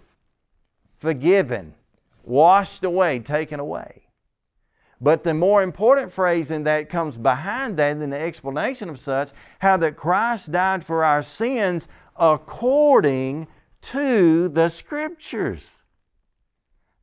forgiven, 0.99 1.75
washed 2.25 2.83
away, 2.83 3.19
taken 3.19 3.61
away. 3.61 4.05
But 5.01 5.23
the 5.23 5.35
more 5.35 5.63
important 5.63 6.13
phrase 6.13 6.51
in 6.51 6.65
that 6.65 6.89
comes 6.89 7.19
behind 7.19 7.77
that 7.77 7.99
in 7.99 8.09
the 8.09 8.21
explanation 8.21 8.89
of 8.89 8.99
such, 8.99 9.33
how 9.59 9.77
that 9.77 9.97
Christ 9.97 10.51
died 10.51 10.85
for 10.85 11.05
our 11.05 11.23
sins 11.23 11.89
according 12.17 13.49
to 13.93 14.49
the 14.49 14.69
Scriptures. 14.69 15.83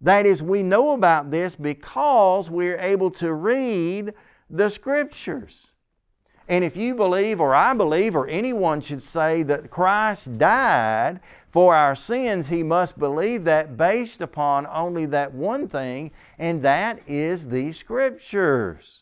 That 0.02 0.26
is, 0.26 0.42
we 0.42 0.64
know 0.64 0.92
about 0.92 1.30
this 1.30 1.56
because 1.56 2.50
we're 2.50 2.80
able 2.80 3.12
to 3.12 3.34
read 3.34 4.14
the 4.50 4.70
Scriptures. 4.70 5.72
And 6.48 6.64
if 6.64 6.76
you 6.76 6.96
believe, 6.96 7.40
or 7.40 7.54
I 7.54 7.74
believe, 7.74 8.16
or 8.16 8.28
anyone 8.28 8.82
should 8.82 9.04
say 9.04 9.44
that 9.44 9.70
Christ 9.70 10.38
died 10.38 11.20
for 11.52 11.76
our 11.76 11.96
sins, 11.96 12.50
he 12.50 12.64
must 12.64 12.98
believe 12.98 13.44
that 13.44 13.78
based 13.78 14.22
upon 14.22 14.66
only 14.68 15.06
that 15.08 15.34
one 15.34 15.68
thing, 15.68 16.12
and 16.40 16.62
that 16.64 17.00
is 17.08 17.48
the 17.50 17.72
Scriptures. 17.72 19.01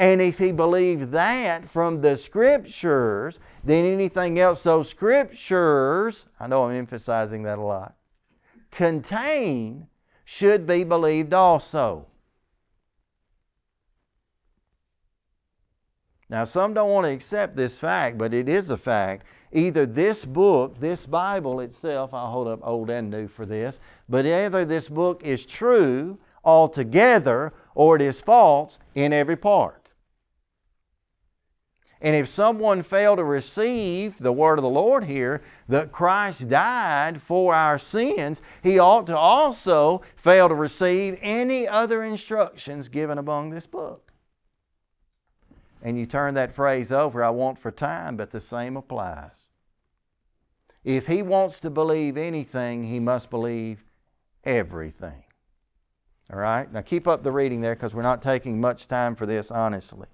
And 0.00 0.22
if 0.22 0.38
he 0.38 0.50
believed 0.50 1.12
that 1.12 1.68
from 1.68 2.00
the 2.00 2.16
Scriptures, 2.16 3.38
then 3.62 3.84
anything 3.84 4.38
else 4.38 4.62
those 4.62 4.88
Scriptures, 4.88 6.24
I 6.40 6.46
know 6.46 6.64
I'm 6.64 6.74
emphasizing 6.74 7.42
that 7.42 7.58
a 7.58 7.62
lot, 7.62 7.96
contain 8.70 9.88
should 10.24 10.66
be 10.66 10.84
believed 10.84 11.34
also. 11.34 12.06
Now, 16.30 16.44
some 16.44 16.72
don't 16.72 16.88
want 16.88 17.04
to 17.04 17.12
accept 17.12 17.54
this 17.54 17.78
fact, 17.78 18.16
but 18.16 18.32
it 18.32 18.48
is 18.48 18.70
a 18.70 18.78
fact. 18.78 19.26
Either 19.52 19.84
this 19.84 20.24
book, 20.24 20.80
this 20.80 21.04
Bible 21.04 21.60
itself, 21.60 22.14
I'll 22.14 22.30
hold 22.30 22.48
up 22.48 22.60
old 22.62 22.88
and 22.88 23.10
new 23.10 23.28
for 23.28 23.44
this, 23.44 23.80
but 24.08 24.24
either 24.24 24.64
this 24.64 24.88
book 24.88 25.20
is 25.22 25.44
true 25.44 26.16
altogether 26.42 27.52
or 27.74 27.96
it 27.96 28.02
is 28.02 28.18
false 28.18 28.78
in 28.94 29.12
every 29.12 29.36
part. 29.36 29.79
And 32.02 32.16
if 32.16 32.28
someone 32.28 32.82
failed 32.82 33.18
to 33.18 33.24
receive 33.24 34.16
the 34.18 34.32
word 34.32 34.58
of 34.58 34.62
the 34.62 34.70
Lord 34.70 35.04
here, 35.04 35.42
that 35.68 35.92
Christ 35.92 36.48
died 36.48 37.20
for 37.20 37.54
our 37.54 37.78
sins, 37.78 38.40
he 38.62 38.78
ought 38.78 39.06
to 39.08 39.16
also 39.16 40.00
fail 40.16 40.48
to 40.48 40.54
receive 40.54 41.18
any 41.20 41.68
other 41.68 42.02
instructions 42.02 42.88
given 42.88 43.18
among 43.18 43.50
this 43.50 43.66
book. 43.66 44.12
And 45.82 45.98
you 45.98 46.06
turn 46.06 46.34
that 46.34 46.54
phrase 46.54 46.90
over, 46.90 47.22
I 47.22 47.30
want 47.30 47.58
for 47.58 47.70
time, 47.70 48.16
but 48.16 48.30
the 48.30 48.40
same 48.40 48.76
applies. 48.76 49.50
If 50.84 51.06
he 51.06 51.20
wants 51.20 51.60
to 51.60 51.70
believe 51.70 52.16
anything, 52.16 52.84
he 52.84 52.98
must 52.98 53.28
believe 53.28 53.84
everything. 54.44 55.22
All 56.32 56.38
right? 56.38 56.70
Now 56.72 56.80
keep 56.80 57.06
up 57.06 57.22
the 57.22 57.32
reading 57.32 57.60
there 57.60 57.74
because 57.74 57.92
we're 57.92 58.02
not 58.02 58.22
taking 58.22 58.58
much 58.58 58.88
time 58.88 59.14
for 59.14 59.26
this, 59.26 59.50
honestly 59.50 60.06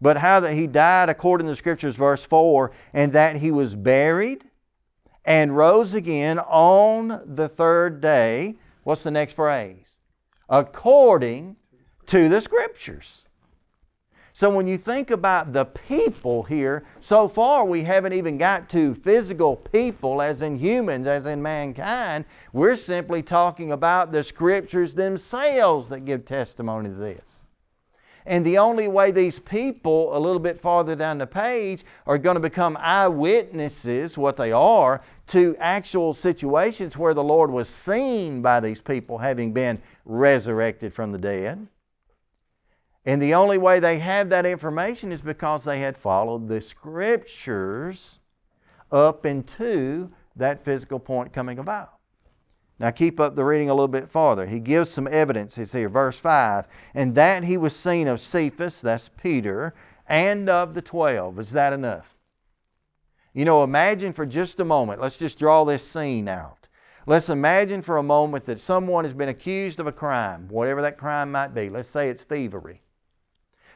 but 0.00 0.18
how 0.18 0.40
that 0.40 0.54
he 0.54 0.66
died 0.66 1.08
according 1.08 1.46
to 1.46 1.52
the 1.52 1.56
scriptures, 1.56 1.96
verse 1.96 2.22
4, 2.22 2.70
and 2.92 3.12
that 3.12 3.36
he 3.36 3.50
was 3.50 3.74
buried 3.74 4.44
and 5.24 5.56
rose 5.56 5.94
again 5.94 6.38
on 6.38 7.20
the 7.26 7.48
third 7.48 8.00
day. 8.00 8.56
What's 8.84 9.02
the 9.02 9.10
next 9.10 9.34
phrase? 9.34 9.98
According 10.48 11.56
to 12.06 12.28
the 12.28 12.40
scriptures. 12.40 13.24
So 14.32 14.48
when 14.50 14.68
you 14.68 14.78
think 14.78 15.10
about 15.10 15.52
the 15.52 15.64
people 15.64 16.44
here, 16.44 16.84
so 17.00 17.26
far 17.26 17.64
we 17.64 17.82
haven't 17.82 18.12
even 18.12 18.38
got 18.38 18.68
to 18.68 18.94
physical 18.94 19.56
people, 19.56 20.22
as 20.22 20.42
in 20.42 20.56
humans, 20.56 21.08
as 21.08 21.26
in 21.26 21.42
mankind. 21.42 22.24
We're 22.52 22.76
simply 22.76 23.20
talking 23.20 23.72
about 23.72 24.12
the 24.12 24.22
scriptures 24.22 24.94
themselves 24.94 25.88
that 25.88 26.04
give 26.04 26.24
testimony 26.24 26.88
to 26.88 26.94
this. 26.94 27.44
And 28.28 28.44
the 28.44 28.58
only 28.58 28.88
way 28.88 29.10
these 29.10 29.38
people, 29.38 30.14
a 30.14 30.20
little 30.20 30.38
bit 30.38 30.60
farther 30.60 30.94
down 30.94 31.16
the 31.16 31.26
page, 31.26 31.82
are 32.06 32.18
going 32.18 32.34
to 32.34 32.40
become 32.40 32.76
eyewitnesses, 32.78 34.18
what 34.18 34.36
they 34.36 34.52
are, 34.52 35.00
to 35.28 35.56
actual 35.58 36.12
situations 36.12 36.94
where 36.94 37.14
the 37.14 37.24
Lord 37.24 37.50
was 37.50 37.70
seen 37.70 38.42
by 38.42 38.60
these 38.60 38.82
people 38.82 39.16
having 39.16 39.54
been 39.54 39.80
resurrected 40.04 40.92
from 40.92 41.10
the 41.10 41.16
dead. 41.16 41.66
And 43.06 43.22
the 43.22 43.32
only 43.32 43.56
way 43.56 43.80
they 43.80 43.98
have 43.98 44.28
that 44.28 44.44
information 44.44 45.10
is 45.10 45.22
because 45.22 45.64
they 45.64 45.80
had 45.80 45.96
followed 45.96 46.48
the 46.48 46.60
Scriptures 46.60 48.18
up 48.92 49.24
into 49.24 50.12
that 50.36 50.66
physical 50.66 50.98
point 50.98 51.32
coming 51.32 51.58
about. 51.58 51.97
Now 52.78 52.90
keep 52.90 53.18
up 53.18 53.34
the 53.34 53.44
reading 53.44 53.70
a 53.70 53.74
little 53.74 53.88
bit 53.88 54.08
farther. 54.08 54.46
He 54.46 54.60
gives 54.60 54.90
some 54.90 55.08
evidence. 55.08 55.58
It's 55.58 55.72
here, 55.72 55.88
verse 55.88 56.16
5. 56.16 56.66
And 56.94 57.14
that 57.16 57.44
he 57.44 57.56
was 57.56 57.74
seen 57.74 58.06
of 58.06 58.20
Cephas, 58.20 58.80
that's 58.80 59.10
Peter, 59.20 59.74
and 60.06 60.48
of 60.48 60.74
the 60.74 60.82
twelve. 60.82 61.38
Is 61.38 61.50
that 61.50 61.72
enough? 61.72 62.16
You 63.34 63.44
know, 63.44 63.62
imagine 63.62 64.12
for 64.12 64.26
just 64.26 64.60
a 64.60 64.64
moment, 64.64 65.00
let's 65.00 65.16
just 65.16 65.38
draw 65.38 65.64
this 65.64 65.86
scene 65.86 66.28
out. 66.28 66.68
Let's 67.06 67.28
imagine 67.28 67.82
for 67.82 67.96
a 67.96 68.02
moment 68.02 68.44
that 68.46 68.60
someone 68.60 69.04
has 69.04 69.14
been 69.14 69.28
accused 69.28 69.80
of 69.80 69.86
a 69.86 69.92
crime, 69.92 70.48
whatever 70.48 70.82
that 70.82 70.98
crime 70.98 71.32
might 71.32 71.54
be. 71.54 71.70
Let's 71.70 71.88
say 71.88 72.10
it's 72.10 72.24
thievery. 72.24 72.82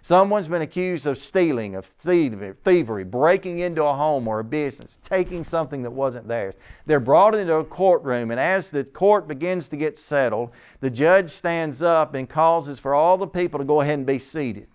Someone's 0.05 0.49
been 0.49 0.63
accused 0.63 1.07
of 1.07 1.17
stealing, 1.17 1.77
of 1.77 1.87
thievery, 1.87 3.05
breaking 3.05 3.61
into 3.61 3.85
a 3.85 3.95
home 3.95 4.27
or 4.27 4.41
a 4.41 4.45
business, 4.45 4.99
taking 5.05 5.45
something 5.45 5.85
that 5.85 5.93
wasn't 5.93 6.27
theirs. 6.27 6.57
They're 6.87 6.99
brought 6.99 7.37
into 7.37 7.55
a 7.55 7.65
courtroom, 7.65 8.33
and 8.33 8.41
as 8.41 8.69
the 8.69 8.83
court 8.83 9.29
begins 9.29 9.69
to 9.69 9.77
get 9.77 9.97
settled, 9.97 10.51
the 10.81 10.91
judge 10.91 11.31
stands 11.31 11.83
up 11.83 12.15
and 12.15 12.29
causes 12.29 12.81
for 12.81 12.97
all 12.97 13.17
the 13.17 13.29
people 13.29 13.61
to 13.61 13.65
go 13.65 13.81
ahead 13.81 13.99
and 13.99 14.07
be 14.07 14.19
seated. 14.19 14.67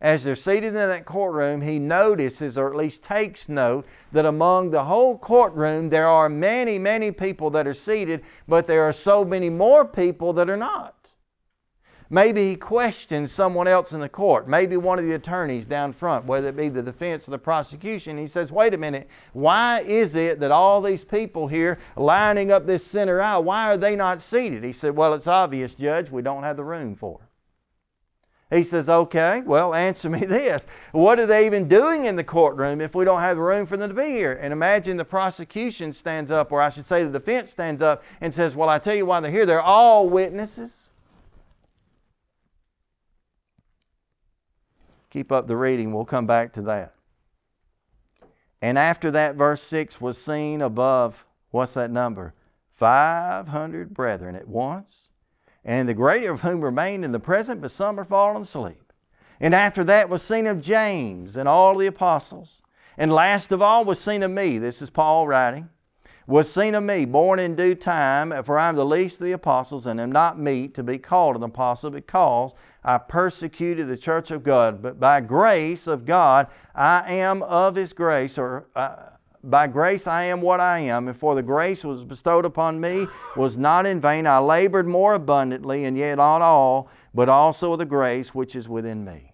As 0.00 0.22
they're 0.22 0.36
seated 0.36 0.68
in 0.68 0.74
that 0.74 1.04
courtroom, 1.06 1.60
he 1.60 1.80
notices, 1.80 2.56
or 2.56 2.70
at 2.70 2.76
least 2.76 3.02
takes 3.02 3.48
note, 3.48 3.84
that 4.12 4.26
among 4.26 4.70
the 4.70 4.84
whole 4.84 5.18
courtroom 5.18 5.90
there 5.90 6.06
are 6.06 6.28
many, 6.28 6.78
many 6.78 7.10
people 7.10 7.50
that 7.50 7.66
are 7.66 7.74
seated, 7.74 8.22
but 8.46 8.68
there 8.68 8.84
are 8.84 8.92
so 8.92 9.24
many 9.24 9.50
more 9.50 9.84
people 9.84 10.32
that 10.34 10.48
are 10.48 10.56
not. 10.56 10.99
Maybe 12.12 12.48
he 12.48 12.56
questions 12.56 13.30
someone 13.30 13.68
else 13.68 13.92
in 13.92 14.00
the 14.00 14.08
court, 14.08 14.48
maybe 14.48 14.76
one 14.76 14.98
of 14.98 15.04
the 15.04 15.14
attorneys 15.14 15.64
down 15.64 15.92
front, 15.92 16.24
whether 16.24 16.48
it 16.48 16.56
be 16.56 16.68
the 16.68 16.82
defense 16.82 17.28
or 17.28 17.30
the 17.30 17.38
prosecution. 17.38 18.18
He 18.18 18.26
says, 18.26 18.50
Wait 18.50 18.74
a 18.74 18.78
minute, 18.78 19.08
why 19.32 19.82
is 19.82 20.16
it 20.16 20.40
that 20.40 20.50
all 20.50 20.82
these 20.82 21.04
people 21.04 21.46
here 21.46 21.78
lining 21.94 22.50
up 22.50 22.66
this 22.66 22.84
center 22.84 23.22
aisle, 23.22 23.44
why 23.44 23.66
are 23.66 23.76
they 23.76 23.94
not 23.94 24.20
seated? 24.20 24.64
He 24.64 24.72
said, 24.72 24.96
Well, 24.96 25.14
it's 25.14 25.28
obvious, 25.28 25.76
Judge, 25.76 26.10
we 26.10 26.20
don't 26.20 26.42
have 26.42 26.56
the 26.56 26.64
room 26.64 26.96
for. 26.96 27.20
He 28.50 28.64
says, 28.64 28.88
Okay, 28.88 29.42
well, 29.46 29.72
answer 29.72 30.10
me 30.10 30.18
this. 30.26 30.66
What 30.90 31.20
are 31.20 31.26
they 31.26 31.46
even 31.46 31.68
doing 31.68 32.06
in 32.06 32.16
the 32.16 32.24
courtroom 32.24 32.80
if 32.80 32.92
we 32.92 33.04
don't 33.04 33.20
have 33.20 33.36
the 33.36 33.42
room 33.44 33.66
for 33.66 33.76
them 33.76 33.88
to 33.88 33.94
be 33.94 34.10
here? 34.10 34.32
And 34.32 34.52
imagine 34.52 34.96
the 34.96 35.04
prosecution 35.04 35.92
stands 35.92 36.32
up, 36.32 36.50
or 36.50 36.60
I 36.60 36.70
should 36.70 36.88
say 36.88 37.04
the 37.04 37.20
defense 37.20 37.52
stands 37.52 37.82
up 37.82 38.02
and 38.20 38.34
says, 38.34 38.56
Well, 38.56 38.68
I 38.68 38.80
tell 38.80 38.96
you 38.96 39.06
why 39.06 39.20
they're 39.20 39.30
here. 39.30 39.46
They're 39.46 39.62
all 39.62 40.08
witnesses. 40.08 40.89
Keep 45.10 45.32
up 45.32 45.48
the 45.48 45.56
reading, 45.56 45.92
we'll 45.92 46.04
come 46.04 46.26
back 46.26 46.52
to 46.54 46.62
that. 46.62 46.94
And 48.62 48.78
after 48.78 49.10
that, 49.10 49.36
verse 49.36 49.62
6 49.62 50.00
was 50.00 50.16
seen 50.16 50.60
above, 50.62 51.24
what's 51.50 51.74
that 51.74 51.90
number? 51.90 52.34
500 52.76 53.92
brethren 53.92 54.36
at 54.36 54.48
once, 54.48 55.08
and 55.64 55.88
the 55.88 55.94
greater 55.94 56.32
of 56.32 56.40
whom 56.40 56.62
remained 56.62 57.04
in 57.04 57.12
the 57.12 57.18
present, 57.18 57.60
but 57.60 57.70
some 57.70 57.98
are 57.98 58.04
fallen 58.04 58.42
asleep. 58.42 58.92
And 59.40 59.54
after 59.54 59.82
that 59.84 60.08
was 60.08 60.22
seen 60.22 60.46
of 60.46 60.60
James 60.60 61.36
and 61.36 61.48
all 61.48 61.76
the 61.76 61.86
apostles. 61.86 62.62
And 62.96 63.12
last 63.12 63.52
of 63.52 63.62
all 63.62 63.84
was 63.84 63.98
seen 63.98 64.22
of 64.22 64.30
me, 64.30 64.58
this 64.58 64.82
is 64.82 64.90
Paul 64.90 65.26
writing, 65.26 65.68
was 66.30 66.48
seen 66.48 66.76
of 66.76 66.84
me, 66.84 67.04
born 67.04 67.40
in 67.40 67.56
due 67.56 67.74
time, 67.74 68.44
for 68.44 68.56
I 68.56 68.68
am 68.68 68.76
the 68.76 68.84
least 68.84 69.18
of 69.18 69.24
the 69.24 69.32
apostles, 69.32 69.84
and 69.84 70.00
am 70.00 70.12
not 70.12 70.38
meet 70.38 70.74
to 70.74 70.84
be 70.84 70.96
called 70.96 71.34
an 71.34 71.42
apostle, 71.42 71.90
because 71.90 72.52
I 72.84 72.98
persecuted 72.98 73.88
the 73.88 73.96
church 73.96 74.30
of 74.30 74.44
God. 74.44 74.80
But 74.80 75.00
by 75.00 75.20
grace 75.22 75.88
of 75.88 76.06
God, 76.06 76.46
I 76.72 77.14
am 77.14 77.42
of 77.42 77.74
His 77.74 77.92
grace, 77.92 78.38
or 78.38 78.66
uh, 78.76 78.96
by 79.42 79.66
grace 79.66 80.06
I 80.06 80.22
am 80.24 80.40
what 80.40 80.60
I 80.60 80.78
am, 80.78 81.08
and 81.08 81.18
for 81.18 81.34
the 81.34 81.42
grace 81.42 81.82
was 81.82 82.04
bestowed 82.04 82.44
upon 82.44 82.80
me 82.80 83.08
was 83.36 83.58
not 83.58 83.84
in 83.84 84.00
vain. 84.00 84.28
I 84.28 84.38
labored 84.38 84.86
more 84.86 85.14
abundantly, 85.14 85.84
and 85.84 85.98
yet 85.98 86.14
not 86.14 86.42
all, 86.42 86.88
but 87.12 87.28
also 87.28 87.72
of 87.72 87.80
the 87.80 87.84
grace 87.84 88.32
which 88.32 88.54
is 88.54 88.68
within 88.68 89.04
me. 89.04 89.29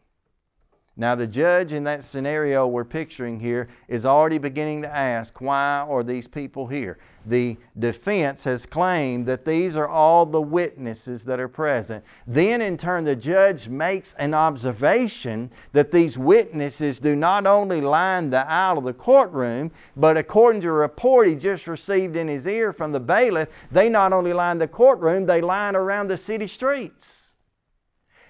Now, 0.99 1.15
the 1.15 1.27
judge 1.27 1.73
in 1.73 1.85
that 1.85 2.05
scenario 2.05 2.67
we're 2.67 2.85
picturing 2.85 3.39
here 3.39 3.69
is 3.87 4.07
already 4.07 4.39
beginning 4.39 4.81
to 4.81 4.95
ask, 4.95 5.43
why 5.43 5.85
are 5.87 6.03
these 6.03 6.27
people 6.27 6.67
here? 6.67 6.97
The 7.27 7.59
defense 7.79 8.45
has 8.45 8.65
claimed 8.65 9.27
that 9.27 9.45
these 9.45 9.77
are 9.77 9.89
all 9.89 10.25
the 10.25 10.41
witnesses 10.41 11.27
that 11.27 11.39
are 11.39 11.49
present. 11.49 12.03
Then, 12.27 12.63
in 12.63 12.79
turn, 12.79 13.05
the 13.05 13.15
judge 13.15 13.69
makes 13.69 14.15
an 14.15 14.33
observation 14.33 15.51
that 15.73 15.91
these 15.91 16.17
witnesses 16.17 16.99
do 16.99 17.15
not 17.15 17.47
only 17.47 17.83
line 17.83 18.31
the 18.31 18.49
aisle 18.49 18.79
of 18.79 18.85
the 18.85 18.95
courtroom, 18.95 19.73
but 19.97 20.17
according 20.17 20.63
to 20.63 20.69
a 20.69 20.73
report 20.73 21.29
he 21.29 21.35
just 21.35 21.67
received 21.67 22.17
in 22.17 22.29
his 22.29 22.47
ear 22.47 22.73
from 22.73 22.93
the 22.93 23.01
bailiff, 23.01 23.51
they 23.71 23.91
not 23.91 24.15
only 24.15 24.33
line 24.33 24.57
the 24.57 24.69
courtroom, 24.69 25.27
they 25.27 25.43
line 25.43 25.77
around 25.77 26.09
the 26.09 26.17
city 26.17 26.47
streets. 26.47 27.26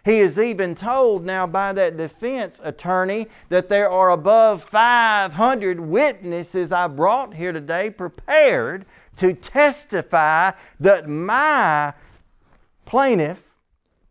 He 0.07 0.21
is 0.21 0.39
even 0.39 0.77
told 0.77 1.25
now 1.25 1.49
by 1.49 1.73
that 1.73 1.97
defense 1.97 2.61
attorney 2.63 3.27
that 3.49 3.69
there 3.69 3.91
are 3.91 4.11
above 4.13 4.63
500 4.63 5.81
witnesses 5.81 6.71
I 6.71 6.87
brought 6.87 7.35
here 7.35 7.51
today 7.51 7.91
prepared 7.91 8.87
to 9.17 9.35
testify 9.35 10.53
that 10.79 11.09
my 11.09 11.93
plaintiff 12.85 13.43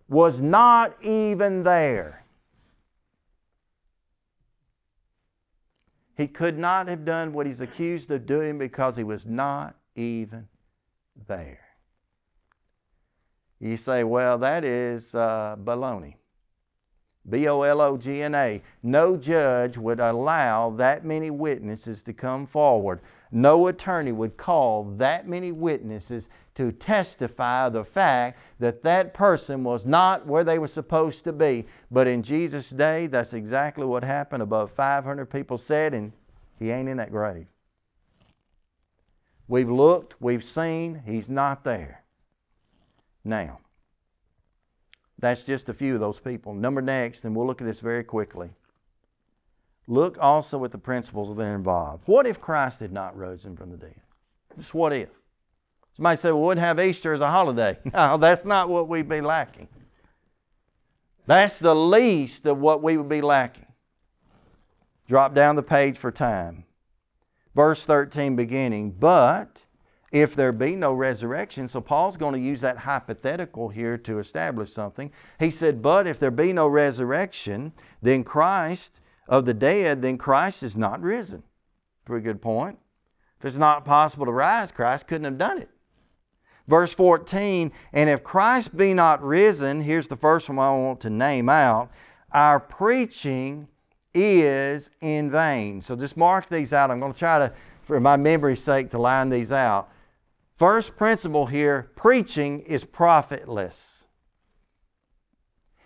was 0.09 0.41
not 0.41 1.01
even 1.01 1.63
there. 1.63 2.25
He 6.17 6.27
could 6.27 6.57
not 6.57 6.89
have 6.89 7.05
done 7.05 7.31
what 7.31 7.47
he's 7.47 7.61
accused 7.61 8.11
of 8.11 8.25
doing 8.25 8.57
because 8.57 8.97
he 8.97 9.05
was 9.05 9.25
not 9.25 9.77
even 9.95 10.49
there. 11.25 11.64
You 13.65 13.77
say, 13.77 14.03
well, 14.03 14.37
that 14.37 14.63
is 14.63 15.15
uh, 15.15 15.55
baloney. 15.59 16.17
B 17.27 17.47
O 17.47 17.63
L 17.63 17.81
O 17.81 17.97
G 17.97 18.21
N 18.21 18.35
A. 18.35 18.61
No 18.83 19.17
judge 19.17 19.75
would 19.75 19.99
allow 19.99 20.69
that 20.71 21.03
many 21.03 21.31
witnesses 21.31 22.03
to 22.03 22.13
come 22.13 22.45
forward. 22.45 23.01
No 23.31 23.65
attorney 23.65 24.11
would 24.11 24.37
call 24.37 24.83
that 24.97 25.27
many 25.27 25.51
witnesses 25.51 26.29
to 26.53 26.71
testify 26.71 27.69
the 27.69 27.83
fact 27.83 28.39
that 28.59 28.83
that 28.83 29.15
person 29.15 29.63
was 29.63 29.83
not 29.83 30.27
where 30.27 30.43
they 30.43 30.59
were 30.59 30.67
supposed 30.67 31.23
to 31.23 31.33
be. 31.33 31.65
But 31.89 32.05
in 32.05 32.21
Jesus' 32.21 32.69
day, 32.69 33.07
that's 33.07 33.33
exactly 33.33 33.85
what 33.85 34.03
happened. 34.03 34.43
Above 34.43 34.71
500 34.73 35.25
people 35.25 35.57
said, 35.57 35.95
and 35.95 36.11
he 36.59 36.69
ain't 36.69 36.87
in 36.87 36.97
that 36.97 37.11
grave. 37.11 37.47
We've 39.47 39.71
looked, 39.71 40.21
we've 40.21 40.43
seen, 40.43 41.01
he's 41.03 41.29
not 41.29 41.63
there. 41.63 42.04
Now, 43.25 43.59
that's 45.17 45.43
just 45.43 45.67
a 45.67 45.73
few 45.73 45.95
of 45.95 45.99
those 45.99 46.19
people. 46.19 46.53
Number 46.53 46.81
next, 46.81 47.25
and 47.25 47.35
we'll 47.35 47.47
look 47.47 47.59
at 47.59 47.67
this 47.67 47.79
very 47.79 48.03
quickly. 48.03 48.51
Look 49.87 50.17
also 50.19 50.63
at 50.63 50.71
the 50.71 50.77
principles 50.77 51.35
that 51.35 51.43
are 51.43 51.55
involved. 51.55 52.03
What 52.05 52.27
if 52.27 52.39
Christ 52.39 52.79
had 52.79 52.91
not 52.91 53.17
risen 53.17 53.57
from 53.57 53.71
the 53.71 53.77
dead? 53.77 54.01
Just 54.57 54.73
what 54.73 54.93
if? 54.93 55.09
Somebody 55.93 56.17
said, 56.17 56.31
well, 56.31 56.41
we 56.41 56.47
wouldn't 56.47 56.65
have 56.65 56.79
Easter 56.79 57.13
as 57.13 57.21
a 57.21 57.29
holiday. 57.29 57.77
No, 57.93 58.17
that's 58.17 58.45
not 58.45 58.69
what 58.69 58.87
we'd 58.87 59.09
be 59.09 59.21
lacking. 59.21 59.67
That's 61.25 61.59
the 61.59 61.75
least 61.75 62.45
of 62.45 62.59
what 62.59 62.83
we 62.83 62.97
would 62.97 63.09
be 63.09 63.21
lacking. 63.21 63.65
Drop 65.07 65.33
down 65.33 65.55
the 65.55 65.63
page 65.63 65.97
for 65.97 66.11
time. 66.11 66.65
Verse 67.55 67.85
13 67.85 68.35
beginning, 68.35 68.91
but 68.91 69.61
if 70.15 70.33
there 70.33 70.53
be 70.53 70.77
no 70.77 70.93
resurrection. 70.93 71.67
So 71.67 71.81
Paul's 71.81 72.15
going 72.15 72.35
to 72.35 72.39
use 72.39 72.61
that 72.61 72.77
hypothetical 72.77 73.67
here 73.67 73.97
to 73.97 74.19
establish 74.19 74.71
something. 74.71 75.11
He 75.41 75.51
said, 75.51 75.81
But 75.81 76.07
if 76.07 76.21
there 76.21 76.31
be 76.31 76.53
no 76.53 76.69
resurrection, 76.69 77.73
then 78.01 78.23
Christ 78.23 79.01
of 79.27 79.43
the 79.43 79.53
dead, 79.53 80.01
then 80.01 80.17
Christ 80.17 80.63
is 80.63 80.77
not 80.77 81.01
risen. 81.01 81.43
Pretty 82.05 82.23
good 82.23 82.41
point. 82.41 82.79
If 83.39 83.45
it's 83.45 83.57
not 83.57 83.83
possible 83.83 84.25
to 84.25 84.31
rise, 84.31 84.71
Christ 84.71 85.05
couldn't 85.05 85.25
have 85.25 85.37
done 85.37 85.57
it. 85.57 85.69
Verse 86.65 86.93
14, 86.93 87.73
and 87.91 88.09
if 88.09 88.23
Christ 88.23 88.75
be 88.75 88.93
not 88.93 89.21
risen, 89.21 89.81
here's 89.81 90.07
the 90.07 90.15
first 90.15 90.47
one 90.47 90.59
I 90.59 90.71
want 90.71 91.01
to 91.01 91.09
name 91.09 91.49
out 91.49 91.91
our 92.31 92.59
preaching 92.59 93.67
is 94.13 94.89
in 95.01 95.29
vain. 95.29 95.81
So 95.81 95.95
just 95.97 96.15
mark 96.15 96.49
these 96.49 96.71
out. 96.71 96.89
I'm 96.89 97.01
going 97.01 97.13
to 97.13 97.19
try 97.19 97.37
to, 97.37 97.53
for 97.83 97.99
my 97.99 98.15
memory's 98.15 98.63
sake, 98.63 98.89
to 98.91 98.97
line 98.97 99.29
these 99.29 99.51
out. 99.51 99.89
First 100.57 100.95
principle 100.95 101.47
here 101.47 101.91
preaching 101.95 102.61
is 102.61 102.85
profitless. 102.85 104.05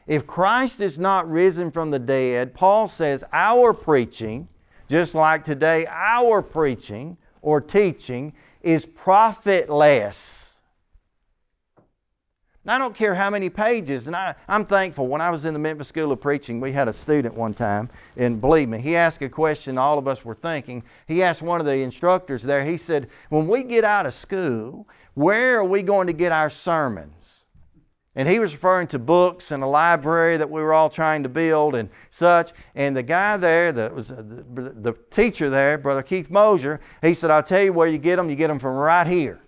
If 0.05 0.27
Christ 0.27 0.82
is 0.82 0.97
not 0.97 1.29
risen 1.29 1.71
from 1.71 1.91
the 1.91 1.99
dead, 1.99 2.53
Paul 2.53 2.88
says 2.88 3.23
our 3.32 3.73
preaching, 3.73 4.47
just 4.88 5.13
like 5.15 5.43
today, 5.43 5.86
our 5.88 6.41
preaching 6.41 7.17
or 7.41 7.62
teaching 7.62 8.34
is 8.62 8.86
profitless. 8.86 10.49
I 12.69 12.77
don't 12.77 12.95
care 12.95 13.15
how 13.15 13.29
many 13.29 13.49
pages, 13.49 14.08
and 14.08 14.15
I, 14.15 14.36
I'm 14.47 14.65
thankful. 14.65 15.08
When 15.08 15.21
I 15.21 15.32
was 15.32 15.45
in 15.45 15.53
the 15.53 15.60
Memphis 15.60 15.88
School 15.88 16.12
of 16.12 16.21
Preaching, 16.21 16.60
we 16.60 16.71
had 16.71 16.88
a 16.88 16.93
student 16.93 17.34
one 17.34 17.53
time, 17.53 17.89
and 18.15 18.39
believe 18.39 18.69
me, 18.69 18.79
he 18.79 18.95
asked 18.95 19.21
a 19.21 19.29
question 19.29 19.77
all 19.77 19.97
of 19.97 20.08
us 20.08 20.23
were 20.23 20.36
thinking. 20.36 20.84
He 21.08 21.23
asked 21.23 21.41
one 21.41 21.60
of 21.60 21.65
the 21.65 21.77
instructors 21.77 22.43
there, 22.43 22.63
he 22.63 22.77
said, 22.77 23.10
When 23.29 23.47
we 23.47 23.63
get 23.63 23.84
out 23.84 24.05
of 24.05 24.13
school, 24.13 24.88
where 25.15 25.58
are 25.60 25.65
we 25.65 25.82
going 25.82 26.08
to 26.08 26.13
get 26.13 26.32
our 26.32 26.49
sermons? 26.49 27.45
And 28.15 28.27
he 28.27 28.39
was 28.39 28.53
referring 28.53 28.88
to 28.88 28.99
books 28.99 29.51
and 29.51 29.63
a 29.63 29.67
library 29.67 30.38
that 30.38 30.49
we 30.49 30.62
were 30.62 30.73
all 30.73 30.89
trying 30.89 31.23
to 31.23 31.29
build 31.29 31.73
and 31.73 31.89
such. 32.10 32.51
And 32.75 32.95
the 32.95 33.03
guy 33.03 33.38
there, 33.38 33.71
that 33.71 33.95
was 33.95 34.12
uh, 34.12 34.17
the, 34.17 34.73
the 34.75 34.93
teacher 35.10 35.49
there, 35.49 35.77
Brother 35.77 36.03
Keith 36.03 36.29
Mosher, 36.29 36.82
he 37.01 37.13
said, 37.13 37.32
I'll 37.32 37.43
tell 37.43 37.63
you 37.63 37.71
where 37.71 37.88
you 37.88 37.97
get 37.97 38.17
them. 38.17 38.29
You 38.29 38.36
get 38.36 38.47
them 38.47 38.60
from 38.60 38.75
right 38.75 39.08
here. 39.08 39.39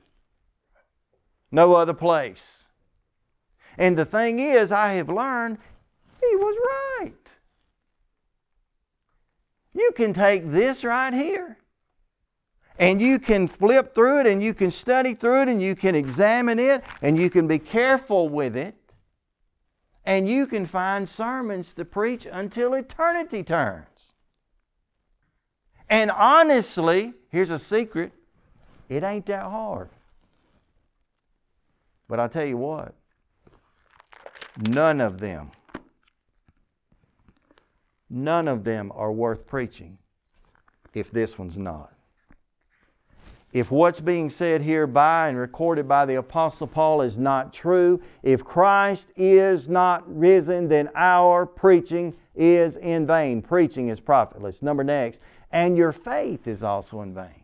No 1.51 1.73
other 1.73 1.93
place. 1.93 2.67
And 3.77 3.97
the 3.97 4.05
thing 4.05 4.39
is, 4.39 4.71
I 4.71 4.93
have 4.93 5.10
learned 5.10 5.57
he 6.19 6.36
was 6.36 6.57
right. 6.99 7.13
You 9.73 9.91
can 9.95 10.13
take 10.13 10.51
this 10.51 10.84
right 10.84 11.13
here 11.13 11.57
and 12.77 13.01
you 13.01 13.19
can 13.19 13.47
flip 13.47 13.93
through 13.93 14.21
it 14.21 14.27
and 14.27 14.41
you 14.41 14.53
can 14.53 14.71
study 14.71 15.13
through 15.13 15.43
it 15.43 15.49
and 15.49 15.62
you 15.62 15.75
can 15.75 15.95
examine 15.95 16.60
it 16.60 16.84
and 17.01 17.17
you 17.17 17.29
can 17.29 17.47
be 17.47 17.60
careful 17.60 18.27
with 18.27 18.55
it 18.57 18.75
and 20.05 20.27
you 20.27 20.47
can 20.47 20.65
find 20.65 21.07
sermons 21.07 21.73
to 21.73 21.86
preach 21.86 22.27
until 22.29 22.73
eternity 22.73 23.43
turns. 23.43 24.13
And 25.89 26.10
honestly, 26.10 27.13
here's 27.29 27.49
a 27.49 27.60
secret 27.60 28.13
it 28.89 29.03
ain't 29.03 29.25
that 29.27 29.43
hard. 29.43 29.89
But 32.10 32.19
I'll 32.19 32.29
tell 32.29 32.45
you 32.45 32.57
what, 32.57 32.93
None 34.58 35.00
of 35.00 35.20
them, 35.20 35.52
none 38.10 38.48
of 38.48 38.64
them 38.64 38.92
are 38.94 39.12
worth 39.12 39.48
preaching 39.48 39.98
if 40.94 41.10
this 41.12 41.38
one's 41.38 41.58
not. 41.58 41.94
If 43.54 43.70
what's 43.70 44.00
being 44.00 44.30
said 44.30 44.62
here 44.62 44.88
by 44.88 45.28
and 45.28 45.38
recorded 45.38 45.88
by 45.88 46.06
the 46.06 46.16
Apostle 46.16 46.68
Paul 46.68 47.02
is 47.02 47.18
not 47.18 47.54
true, 47.54 48.02
if 48.24 48.46
Christ 48.46 49.10
is 49.18 49.68
not 49.68 50.04
risen, 50.08 50.70
then 50.70 50.90
our 50.96 51.46
preaching 51.46 52.16
is 52.34 52.78
in 52.78 53.06
vain. 53.06 53.42
Preaching 53.42 53.90
is 53.90 54.00
profitless. 54.00 54.62
Number 54.62 54.86
next, 54.86 55.22
and 55.52 55.76
your 55.76 55.92
faith 55.92 56.48
is 56.48 56.64
also 56.64 57.02
in 57.02 57.14
vain. 57.14 57.44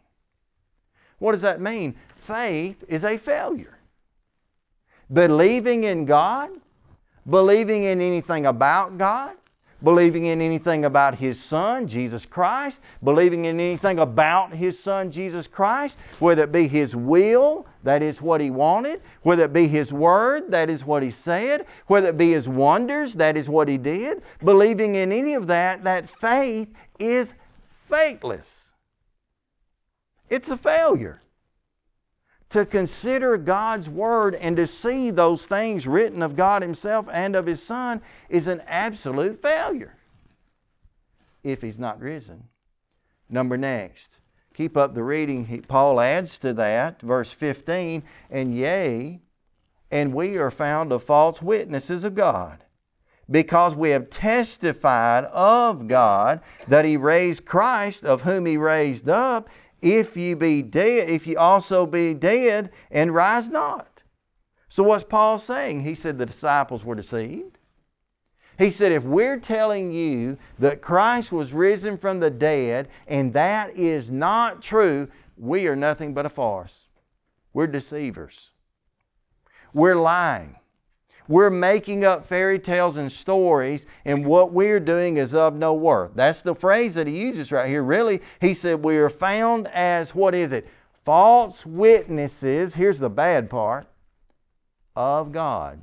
What 1.20 1.34
does 1.34 1.42
that 1.42 1.60
mean? 1.60 1.96
Faith 2.16 2.86
is 2.88 3.04
a 3.04 3.18
failure. 3.18 3.78
Believing 5.12 5.84
in 5.84 6.06
God 6.06 6.52
believing 7.30 7.84
in 7.84 8.02
anything 8.02 8.46
about 8.46 8.98
God, 8.98 9.36
believing 9.84 10.26
in 10.26 10.42
anything 10.42 10.86
about 10.86 11.16
His 11.16 11.40
Son, 11.40 11.88
Jesus 11.88 12.26
Christ, 12.26 12.82
believing 13.04 13.46
in 13.46 13.60
anything 13.60 14.00
about 14.00 14.54
His 14.54 14.80
Son, 14.80 15.12
Jesus 15.12 15.46
Christ, 15.48 16.00
whether 16.20 16.44
it 16.44 16.52
be 16.52 16.68
His 16.68 16.96
will, 16.96 17.68
that 17.84 18.02
is 18.02 18.22
what 18.22 18.42
He 18.42 18.50
wanted, 18.50 19.02
whether 19.22 19.44
it 19.44 19.54
be 19.54 19.68
His 19.68 19.94
Word, 19.94 20.50
that 20.52 20.70
is 20.70 20.84
what 20.84 21.04
He 21.04 21.12
said, 21.12 21.66
whether 21.88 22.10
it 22.10 22.18
be 22.18 22.32
His 22.32 22.48
wonders, 22.48 23.14
that 23.16 23.38
is 23.38 23.48
what 23.48 23.68
He 23.68 23.78
did, 23.78 24.24
believing 24.44 24.96
in 24.96 25.12
any 25.12 25.34
of 25.34 25.48
that, 25.48 25.84
that 25.84 26.10
faith 26.10 26.70
is 26.98 27.34
faithless. 27.90 28.72
It's 30.30 30.50
a 30.50 30.58
failure. 30.58 31.22
To 32.50 32.66
consider 32.66 33.38
God's 33.38 33.90
Word 33.90 34.36
and 34.36 34.56
to 34.58 34.68
see 34.68 35.12
those 35.12 35.46
things 35.46 35.86
written 35.86 36.22
of 36.22 36.36
God 36.36 36.62
Himself 36.62 37.08
and 37.12 37.36
of 37.36 37.46
His 37.46 37.62
Son 37.62 38.02
is 38.30 38.48
an 38.48 38.62
absolute 38.68 39.42
failure 39.42 39.96
if 41.44 41.62
He's 41.62 41.80
not 41.80 42.00
risen. 42.00 42.44
Number 43.30 43.58
next, 43.58 44.20
keep 44.54 44.78
up 44.78 44.96
the 44.96 45.04
reading. 45.04 45.64
Paul 45.68 46.00
adds 46.00 46.40
to 46.40 46.54
that, 46.54 47.02
verse 47.02 47.32
15, 47.32 48.04
and 48.30 48.56
yea, 48.56 49.20
and 49.92 50.14
we 50.14 50.38
are 50.38 50.52
found 50.52 50.92
of 50.92 51.04
false 51.04 51.42
witnesses 51.42 52.04
of 52.04 52.16
God 52.16 52.64
because 53.30 53.76
we 53.76 53.90
have 53.90 54.10
testified 54.10 55.26
of 55.26 55.88
God 55.88 56.42
that 56.68 56.86
He 56.86 56.96
raised 56.98 57.46
Christ, 57.46 58.06
of 58.06 58.22
whom 58.22 58.46
He 58.46 58.58
raised 58.58 59.10
up, 59.10 59.50
if 59.94 60.18
ye 60.18 60.34
be 60.34 60.62
dead, 60.62 61.10
if 61.10 61.26
ye 61.28 61.36
also 61.36 61.86
be 61.86 62.14
dead 62.14 62.72
and 62.92 63.14
rise 63.14 63.50
not. 63.50 64.02
So 64.70 64.84
what's 64.84 65.04
Paul 65.04 65.40
saying? 65.40 65.84
He 65.84 65.96
said 65.96 66.18
the 66.18 66.26
disciples 66.26 66.84
were 66.84 66.96
deceived. 66.96 67.58
He 68.58 68.70
said, 68.70 68.92
if 68.92 69.04
we're 69.04 69.40
telling 69.40 69.92
you 69.92 70.38
that 70.58 70.82
Christ 70.82 71.32
was 71.32 71.54
risen 71.54 71.98
from 71.98 72.20
the 72.20 72.30
dead 72.30 72.90
and 73.08 73.34
that 73.34 73.76
is 73.78 74.12
not 74.12 74.62
true, 74.62 75.08
we 75.38 75.68
are 75.68 75.76
nothing 75.76 76.14
but 76.14 76.26
a 76.26 76.30
farce. 76.30 76.88
We're 77.54 77.68
deceivers. 77.68 78.50
We're 79.74 79.96
lying. 79.96 80.57
We're 81.28 81.50
making 81.50 82.06
up 82.06 82.26
fairy 82.26 82.58
tales 82.58 82.96
and 82.96 83.12
stories, 83.12 83.86
and 84.06 84.26
what 84.26 84.54
we're 84.54 84.80
doing 84.80 85.18
is 85.18 85.34
of 85.34 85.56
no 85.56 85.74
worth. 85.74 86.12
That's 86.16 86.42
the 86.42 86.56
phrase 86.56 86.94
that 86.94 87.06
he 87.06 87.20
uses 87.20 87.52
right 87.52 87.68
here. 87.68 87.84
Really, 87.84 88.22
he 88.40 88.54
said, 88.54 88.84
We 88.84 88.98
are 88.98 89.10
found 89.10 89.68
as, 89.68 90.16
what 90.16 90.34
is 90.34 90.52
it? 90.54 90.68
False 91.04 91.66
witnesses. 91.66 92.76
Here's 92.76 93.00
the 93.00 93.10
bad 93.10 93.50
part 93.50 93.88
of 94.96 95.32
God. 95.32 95.82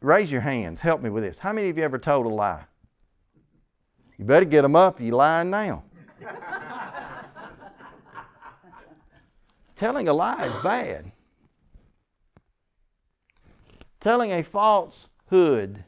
Raise 0.00 0.30
your 0.30 0.40
hands. 0.40 0.80
Help 0.80 1.02
me 1.02 1.10
with 1.10 1.22
this. 1.22 1.38
How 1.38 1.52
many 1.52 1.68
of 1.68 1.78
you 1.78 1.84
ever 1.84 1.98
told 1.98 2.26
a 2.26 2.28
lie? 2.28 2.64
You 4.18 4.24
better 4.24 4.46
get 4.46 4.62
them 4.62 4.74
up. 4.74 5.00
You 5.00 5.14
lying 5.14 5.50
now. 5.50 5.84
Telling 9.76 10.08
a 10.08 10.12
lie 10.12 10.44
is 10.44 10.54
bad. 10.62 11.11
Telling 14.02 14.32
a 14.32 14.42
falsehood, 14.42 15.84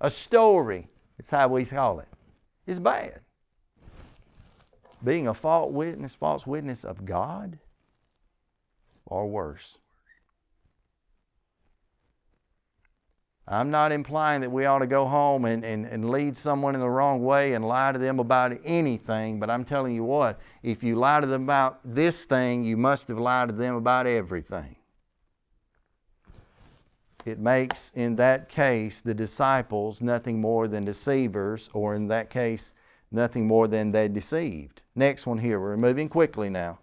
a 0.00 0.10
story, 0.10 0.88
is 1.16 1.30
how 1.30 1.46
we 1.46 1.64
call 1.64 2.00
it, 2.00 2.08
is 2.66 2.80
bad. 2.80 3.20
Being 5.04 5.28
a 5.28 5.34
false 5.34 5.72
witness, 5.72 6.12
false 6.12 6.44
witness 6.44 6.82
of 6.82 7.06
God, 7.06 7.60
or 9.06 9.28
worse. 9.28 9.78
I'm 13.46 13.70
not 13.70 13.92
implying 13.92 14.40
that 14.40 14.50
we 14.50 14.66
ought 14.66 14.80
to 14.80 14.88
go 14.88 15.06
home 15.06 15.44
and, 15.44 15.64
and, 15.64 15.86
and 15.86 16.10
lead 16.10 16.36
someone 16.36 16.74
in 16.74 16.80
the 16.80 16.90
wrong 16.90 17.22
way 17.22 17.52
and 17.52 17.64
lie 17.64 17.92
to 17.92 17.98
them 18.00 18.18
about 18.18 18.58
anything, 18.64 19.38
but 19.38 19.50
I'm 19.50 19.64
telling 19.64 19.94
you 19.94 20.02
what, 20.02 20.40
if 20.64 20.82
you 20.82 20.96
lie 20.96 21.20
to 21.20 21.28
them 21.28 21.44
about 21.44 21.78
this 21.84 22.24
thing, 22.24 22.64
you 22.64 22.76
must 22.76 23.06
have 23.06 23.18
lied 23.18 23.50
to 23.50 23.54
them 23.54 23.76
about 23.76 24.08
everything 24.08 24.74
it 27.24 27.38
makes, 27.38 27.92
in 27.94 28.16
that 28.16 28.48
case, 28.48 29.00
the 29.00 29.14
disciples 29.14 30.00
nothing 30.00 30.40
more 30.40 30.68
than 30.68 30.84
deceivers, 30.84 31.70
or 31.72 31.94
in 31.94 32.08
that 32.08 32.30
case, 32.30 32.72
nothing 33.10 33.46
more 33.46 33.68
than 33.68 33.92
they 33.92 34.08
deceived. 34.08 34.82
Next 34.94 35.26
one 35.26 35.38
here, 35.38 35.60
we're 35.60 35.76
moving 35.76 36.08
quickly 36.08 36.48
now. 36.48 36.78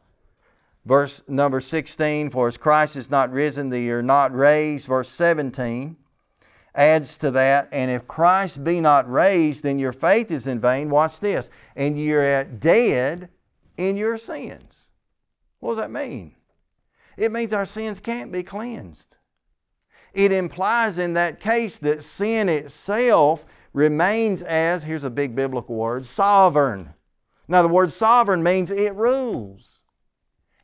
Verse 0.85 1.21
number 1.27 1.59
16, 1.59 2.29
for 2.29 2.47
as 2.47 2.55
Christ 2.55 2.95
is 2.95 3.09
not 3.09 3.31
risen, 3.31 3.69
they 3.69 3.89
are 3.89 4.01
not 4.01 4.33
raised. 4.33 4.87
Verse 4.87 5.09
17 5.09 5.97
adds 6.73 7.17
to 7.17 7.31
that, 7.31 7.67
and 7.71 7.91
if 7.91 8.07
Christ 8.07 8.63
be 8.63 8.79
not 8.79 9.11
raised, 9.11 9.63
then 9.63 9.79
your 9.79 9.91
faith 9.91 10.31
is 10.31 10.47
in 10.47 10.61
vain. 10.61 10.89
Watch 10.89 11.19
this. 11.19 11.49
And 11.75 11.99
you're 11.99 12.43
dead 12.45 13.29
in 13.75 13.97
your 13.97 14.17
sins. 14.17 14.89
What 15.59 15.71
does 15.71 15.77
that 15.79 15.91
mean? 15.91 16.35
It 17.17 17.31
means 17.31 17.51
our 17.51 17.65
sins 17.65 17.99
can't 17.99 18.31
be 18.31 18.43
cleansed 18.43 19.16
it 20.17 20.31
implies 20.31 20.97
in 20.97 21.13
that 21.13 21.39
case 21.39 21.77
that 21.77 22.01
sin 22.01 22.49
itself 22.49 23.45
remains 23.71 24.41
as, 24.41 24.83
here's 24.83 25.03
a 25.03 25.11
big 25.11 25.35
biblical 25.35 25.75
word, 25.75 26.07
sovereign. 26.07 26.95
Now, 27.47 27.61
the 27.61 27.67
word 27.67 27.93
sovereign 27.93 28.41
means 28.41 28.71
it 28.71 28.95
rules. 28.95 29.83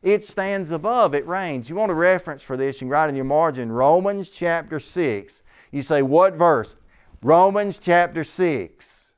It 0.02 0.26
stands 0.26 0.72
above, 0.72 1.14
it 1.14 1.28
reigns. 1.28 1.70
You 1.70 1.76
want 1.76 1.92
a 1.92 1.96
reference 1.96 2.42
for 2.42 2.58
this, 2.58 2.78
you 2.78 2.88
can 2.88 2.90
write 2.90 3.10
in 3.10 3.16
your 3.16 3.26
margin 3.26 3.72
Romans 3.72 4.32
chapter 4.32 4.80
6. 4.80 5.44
You 5.72 5.84
say, 5.84 6.02
what 6.02 6.34
verse? 6.34 6.76
Romans 7.22 7.78
chapter 7.78 8.24
6. 8.24 9.12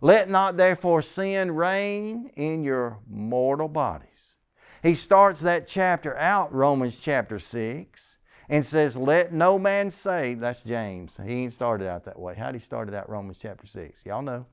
Let 0.00 0.28
not 0.28 0.56
therefore 0.56 1.00
sin 1.00 1.52
reign 1.52 2.32
in 2.34 2.64
your 2.64 2.98
mortal 3.08 3.68
bodies. 3.68 4.34
He 4.82 4.96
starts 4.96 5.42
that 5.42 5.68
chapter 5.68 6.18
out, 6.18 6.52
Romans 6.52 6.98
chapter 7.00 7.38
6 7.38 8.12
and 8.48 8.64
says, 8.64 8.96
Let 8.96 9.32
no 9.32 9.58
man 9.58 9.90
say, 9.90 10.34
that's 10.34 10.62
James. 10.62 11.18
He 11.24 11.32
ain't 11.32 11.52
started 11.52 11.88
out 11.88 12.04
that 12.04 12.18
way. 12.18 12.34
How'd 12.34 12.54
he 12.54 12.60
start 12.60 12.92
out 12.92 13.08
Romans 13.08 13.38
chapter 13.40 13.66
6? 13.66 14.00
Y'all 14.04 14.22
know. 14.22 14.46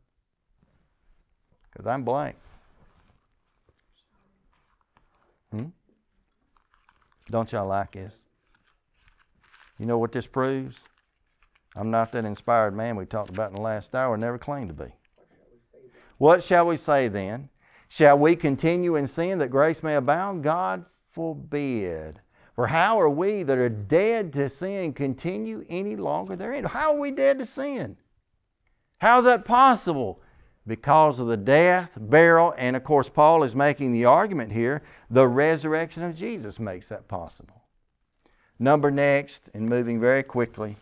Because 1.71 1.87
I'm 1.87 2.03
blank. 2.03 2.35
Hmm? 5.51 5.65
Don't 7.29 7.51
y'all 7.51 7.67
like 7.67 7.91
this? 7.91 8.25
You 9.77 9.85
know 9.85 9.97
what 9.97 10.11
this 10.11 10.27
proves? 10.27 10.83
I'm 11.75 11.91
not 11.91 12.11
that 12.11 12.25
inspired 12.25 12.75
man 12.75 12.95
we 12.95 13.05
talked 13.05 13.29
about 13.29 13.51
in 13.51 13.55
the 13.55 13.61
last 13.61 13.95
hour, 13.95 14.17
never 14.17 14.37
claimed 14.37 14.69
to 14.69 14.73
be. 14.73 14.91
What 16.17 16.43
shall 16.43 16.67
we 16.67 16.75
say 16.75 17.07
then? 17.07 17.49
Shall 17.87 18.19
we 18.19 18.35
continue 18.35 18.95
in 18.95 19.07
sin 19.07 19.39
that 19.39 19.49
grace 19.49 19.81
may 19.81 19.95
abound? 19.95 20.43
God 20.43 20.85
forbid. 21.11 22.19
For 22.59 22.67
how 22.67 22.99
are 22.99 23.09
we 23.09 23.43
that 23.43 23.57
are 23.57 23.69
dead 23.69 24.33
to 24.33 24.49
sin 24.49 24.91
continue 24.91 25.63
any 25.69 25.95
longer 25.95 26.35
therein? 26.35 26.65
How 26.65 26.93
are 26.93 26.99
we 26.99 27.09
dead 27.09 27.39
to 27.39 27.45
sin? 27.45 27.95
How 28.97 29.19
is 29.19 29.23
that 29.23 29.45
possible? 29.45 30.19
Because 30.67 31.21
of 31.21 31.27
the 31.27 31.37
death, 31.37 31.91
burial, 31.95 32.53
and 32.57 32.75
of 32.75 32.83
course, 32.83 33.07
Paul 33.07 33.43
is 33.43 33.55
making 33.55 33.93
the 33.93 34.03
argument 34.03 34.51
here 34.51 34.83
the 35.09 35.25
resurrection 35.25 36.03
of 36.03 36.17
Jesus 36.17 36.59
makes 36.59 36.89
that 36.89 37.07
possible. 37.07 37.63
Number 38.59 38.91
next, 38.91 39.49
and 39.53 39.69
moving 39.69 40.01
very 40.01 40.23
quickly, 40.23 40.75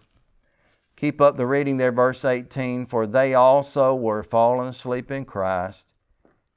keep 0.95 1.21
up 1.21 1.37
the 1.37 1.45
reading 1.45 1.77
there, 1.77 1.91
verse 1.91 2.25
18. 2.25 2.87
For 2.87 3.05
they 3.05 3.35
also 3.35 3.93
were 3.93 4.23
fallen 4.23 4.69
asleep 4.69 5.11
in 5.11 5.25
Christ, 5.25 5.93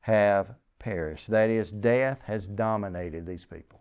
have 0.00 0.54
perished. 0.78 1.30
That 1.30 1.50
is, 1.50 1.70
death 1.70 2.22
has 2.24 2.48
dominated 2.48 3.26
these 3.26 3.44
people. 3.44 3.80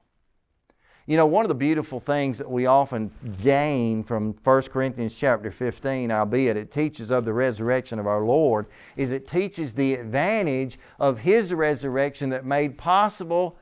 You 1.09 1.17
know, 1.17 1.25
one 1.25 1.43
of 1.43 1.49
the 1.49 1.55
beautiful 1.55 1.99
things 1.99 2.37
that 2.37 2.51
we 2.51 2.67
often 2.67 3.09
gain 3.41 4.03
from 4.03 4.35
1 4.43 4.61
Corinthians 4.61 5.17
chapter 5.17 5.49
15, 5.49 6.11
albeit 6.11 6.55
it 6.55 6.69
teaches 6.69 7.09
of 7.09 7.25
the 7.25 7.33
resurrection 7.33 7.97
of 7.97 8.05
our 8.05 8.23
Lord, 8.23 8.67
is 8.95 9.09
it 9.11 9.27
teaches 9.27 9.73
the 9.73 9.95
advantage 9.95 10.77
of 10.99 11.17
His 11.17 11.51
resurrection 11.51 12.29
that 12.29 12.45
made 12.45 12.77
possible 12.77 13.57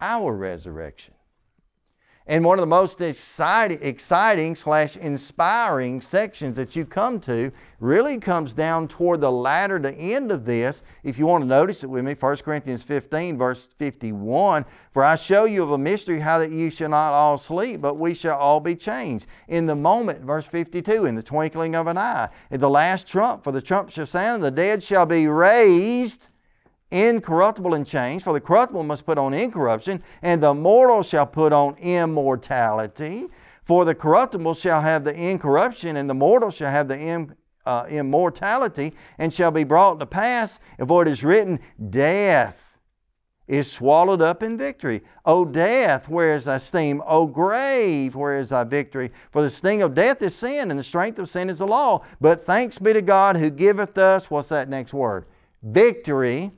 our 0.00 0.32
resurrection. 0.32 1.14
And 2.30 2.44
one 2.44 2.60
of 2.60 2.62
the 2.62 2.66
most 2.68 3.00
exciting, 3.00 3.80
exciting 3.82 4.54
slash 4.54 4.96
inspiring 4.96 6.00
sections 6.00 6.54
that 6.54 6.76
you 6.76 6.86
come 6.86 7.18
to 7.22 7.50
really 7.80 8.18
comes 8.18 8.52
down 8.52 8.86
toward 8.86 9.20
the 9.20 9.32
latter 9.32 9.80
to 9.80 9.92
end 9.92 10.30
of 10.30 10.44
this. 10.44 10.84
If 11.02 11.18
you 11.18 11.26
want 11.26 11.42
to 11.42 11.48
notice 11.48 11.82
it 11.82 11.88
with 11.88 12.04
me, 12.04 12.14
1 12.14 12.36
Corinthians 12.36 12.84
15, 12.84 13.36
verse 13.36 13.66
51 13.78 14.64
For 14.92 15.02
I 15.02 15.16
show 15.16 15.42
you 15.42 15.64
of 15.64 15.72
a 15.72 15.78
mystery 15.78 16.20
how 16.20 16.38
that 16.38 16.52
you 16.52 16.70
shall 16.70 16.90
not 16.90 17.14
all 17.14 17.36
sleep, 17.36 17.80
but 17.80 17.94
we 17.94 18.14
shall 18.14 18.38
all 18.38 18.60
be 18.60 18.76
changed. 18.76 19.26
In 19.48 19.66
the 19.66 19.74
moment, 19.74 20.20
verse 20.20 20.46
52, 20.46 21.06
in 21.06 21.16
the 21.16 21.24
twinkling 21.24 21.74
of 21.74 21.88
an 21.88 21.98
eye, 21.98 22.28
at 22.52 22.60
the 22.60 22.70
last 22.70 23.08
trump, 23.08 23.42
for 23.42 23.50
the 23.50 23.60
trump 23.60 23.90
shall 23.90 24.06
sound, 24.06 24.36
and 24.36 24.44
the 24.44 24.52
dead 24.52 24.84
shall 24.84 25.04
be 25.04 25.26
raised 25.26 26.28
incorruptible 26.90 27.74
and 27.74 27.86
changed, 27.86 28.24
for 28.24 28.32
the 28.32 28.40
corruptible 28.40 28.82
must 28.82 29.06
put 29.06 29.18
on 29.18 29.34
incorruption, 29.34 30.02
and 30.22 30.42
the 30.42 30.54
mortal 30.54 31.02
shall 31.02 31.26
put 31.26 31.52
on 31.52 31.76
immortality. 31.78 33.28
For 33.64 33.84
the 33.84 33.94
corruptible 33.94 34.54
shall 34.54 34.80
have 34.80 35.04
the 35.04 35.14
incorruption, 35.14 35.96
and 35.96 36.10
the 36.10 36.14
mortal 36.14 36.50
shall 36.50 36.70
have 36.70 36.88
the 36.88 36.98
Im, 36.98 37.36
uh, 37.64 37.86
immortality, 37.88 38.94
and 39.18 39.32
shall 39.32 39.50
be 39.50 39.64
brought 39.64 40.00
to 40.00 40.06
pass. 40.06 40.58
For 40.84 41.02
it 41.02 41.08
is 41.08 41.22
written, 41.22 41.60
Death 41.90 42.70
is 43.46 43.70
swallowed 43.70 44.22
up 44.22 44.42
in 44.42 44.56
victory. 44.56 45.02
O 45.24 45.44
death, 45.44 46.08
where 46.08 46.36
is 46.36 46.44
thy 46.44 46.58
sting? 46.58 47.00
O 47.04 47.26
grave, 47.26 48.14
where 48.14 48.38
is 48.38 48.50
thy 48.50 48.62
victory? 48.62 49.10
For 49.32 49.42
the 49.42 49.50
sting 49.50 49.82
of 49.82 49.94
death 49.94 50.22
is 50.22 50.36
sin, 50.36 50.70
and 50.70 50.78
the 50.78 50.84
strength 50.84 51.18
of 51.18 51.28
sin 51.28 51.50
is 51.50 51.58
the 51.58 51.66
law. 51.66 52.04
But 52.20 52.46
thanks 52.46 52.78
be 52.78 52.92
to 52.92 53.02
God 53.02 53.36
who 53.36 53.50
giveth 53.50 53.98
us, 53.98 54.30
what's 54.30 54.48
that 54.48 54.68
next 54.68 54.92
word? 54.92 55.26
Victory 55.62 56.52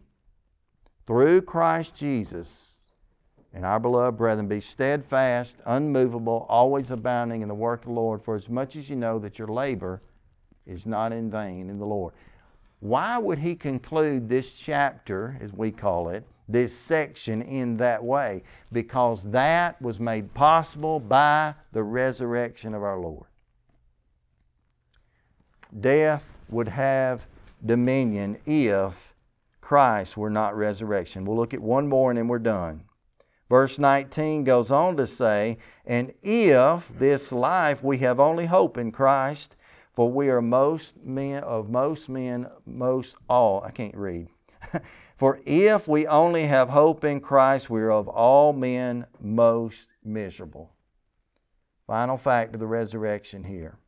through 1.07 1.43
Christ 1.43 1.97
Jesus. 1.97 2.77
And 3.55 3.67
our 3.67 3.79
beloved 3.79 4.17
brethren, 4.17 4.49
be 4.49 4.61
steadfast, 4.61 5.59
unmovable, 5.67 6.47
always 6.49 6.91
abounding 6.91 7.43
in 7.43 7.49
the 7.49 7.55
work 7.55 7.83
of 7.83 7.89
the 7.89 7.93
Lord, 7.93 8.23
for 8.23 8.35
as 8.35 8.49
much 8.49 8.77
as 8.77 8.89
you 8.89 8.97
know 8.97 9.19
that 9.19 9.39
your 9.39 9.49
labor 9.49 10.01
is 10.67 10.87
not 10.87 11.13
in 11.13 11.31
vain 11.31 11.69
in 11.69 11.79
the 11.79 11.85
Lord. 11.85 12.15
Why 12.81 13.19
would 13.19 13.39
he 13.39 13.55
conclude 13.55 14.29
this 14.29 14.55
chapter, 14.55 15.39
as 15.41 15.53
we 15.53 15.71
call 15.71 16.09
it, 16.09 16.27
this 16.49 16.77
section 16.77 17.43
in 17.43 17.77
that 17.77 18.03
way? 18.03 18.43
Because 18.73 19.23
that 19.25 19.81
was 19.83 20.01
made 20.01 20.33
possible 20.35 20.99
by 20.99 21.55
the 21.73 21.83
resurrection 21.83 22.75
of 22.75 22.83
our 22.83 22.99
Lord. 22.99 23.27
Death 25.79 26.25
would 26.49 26.69
have 26.69 27.23
dominion 27.65 28.39
if 28.47 29.12
Christ 29.73 30.19
were 30.19 30.29
not 30.29 30.55
resurrection. 30.55 31.25
We'll 31.25 31.39
look 31.39 31.55
at 31.55 31.63
one 31.63 31.89
more 31.89 32.11
and 32.11 32.19
then 32.19 32.29
we're 32.29 32.39
done. 32.39 32.83
Verse 33.49 33.79
19 33.79 34.45
goes 34.45 34.71
on 34.71 34.99
to 34.99 35.07
say, 35.07 35.57
And 35.87 36.13
if 36.23 36.87
this 36.99 37.33
life 37.33 37.83
we 37.83 37.97
have 37.97 38.21
only 38.21 38.45
hope 38.45 38.77
in 38.77 38.93
Christ, 38.93 39.57
for 39.95 40.13
we 40.13 40.29
are 40.29 40.43
most 40.43 41.03
men 41.03 41.43
of 41.43 41.71
most 41.71 42.11
men, 42.11 42.49
most 42.67 43.17
all. 43.31 43.65
I 43.65 43.71
can't 43.71 43.97
read. 43.97 44.29
for 45.17 45.41
if 45.47 45.89
we 45.89 46.07
only 46.07 46.49
have 46.49 46.69
hope 46.69 47.03
in 47.03 47.19
Christ, 47.21 47.71
we 47.71 47.81
are 47.81 47.93
of 47.93 48.09
all 48.09 48.53
men 48.53 49.07
most 49.23 49.89
miserable. 50.05 50.75
Final 51.87 52.19
fact 52.19 52.53
of 52.53 52.61
the 52.61 52.67
resurrection 52.67 53.45
here. 53.45 53.79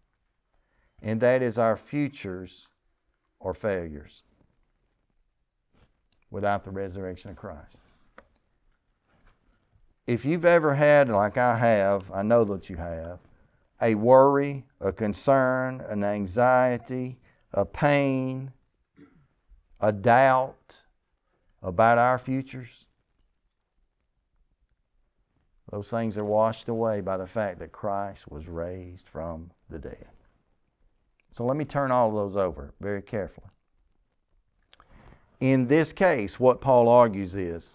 And 1.02 1.20
that 1.20 1.42
is 1.42 1.58
our 1.58 1.76
futures 1.76 2.68
or 3.38 3.52
failures 3.52 4.22
without 6.34 6.64
the 6.64 6.70
resurrection 6.70 7.30
of 7.30 7.36
Christ. 7.36 7.76
If 10.04 10.24
you've 10.24 10.44
ever 10.44 10.74
had, 10.74 11.08
like 11.08 11.38
I 11.38 11.56
have, 11.56 12.10
I 12.12 12.22
know 12.22 12.44
that 12.46 12.68
you 12.68 12.74
have, 12.74 13.20
a 13.80 13.94
worry, 13.94 14.64
a 14.80 14.90
concern, 14.90 15.80
an 15.88 16.02
anxiety, 16.02 17.18
a 17.52 17.64
pain, 17.64 18.52
a 19.80 19.92
doubt 19.92 20.74
about 21.62 21.98
our 21.98 22.18
futures, 22.18 22.86
those 25.70 25.86
things 25.86 26.18
are 26.18 26.24
washed 26.24 26.68
away 26.68 27.00
by 27.00 27.16
the 27.16 27.28
fact 27.28 27.60
that 27.60 27.70
Christ 27.70 28.28
was 28.28 28.48
raised 28.48 29.08
from 29.08 29.52
the 29.70 29.78
dead. 29.78 30.08
So 31.30 31.44
let 31.44 31.56
me 31.56 31.64
turn 31.64 31.92
all 31.92 32.08
of 32.08 32.14
those 32.14 32.36
over 32.36 32.74
very 32.80 33.02
carefully. 33.02 33.46
In 35.44 35.66
this 35.66 35.92
case, 35.92 36.40
what 36.40 36.62
Paul 36.62 36.88
argues 36.88 37.34
is 37.34 37.74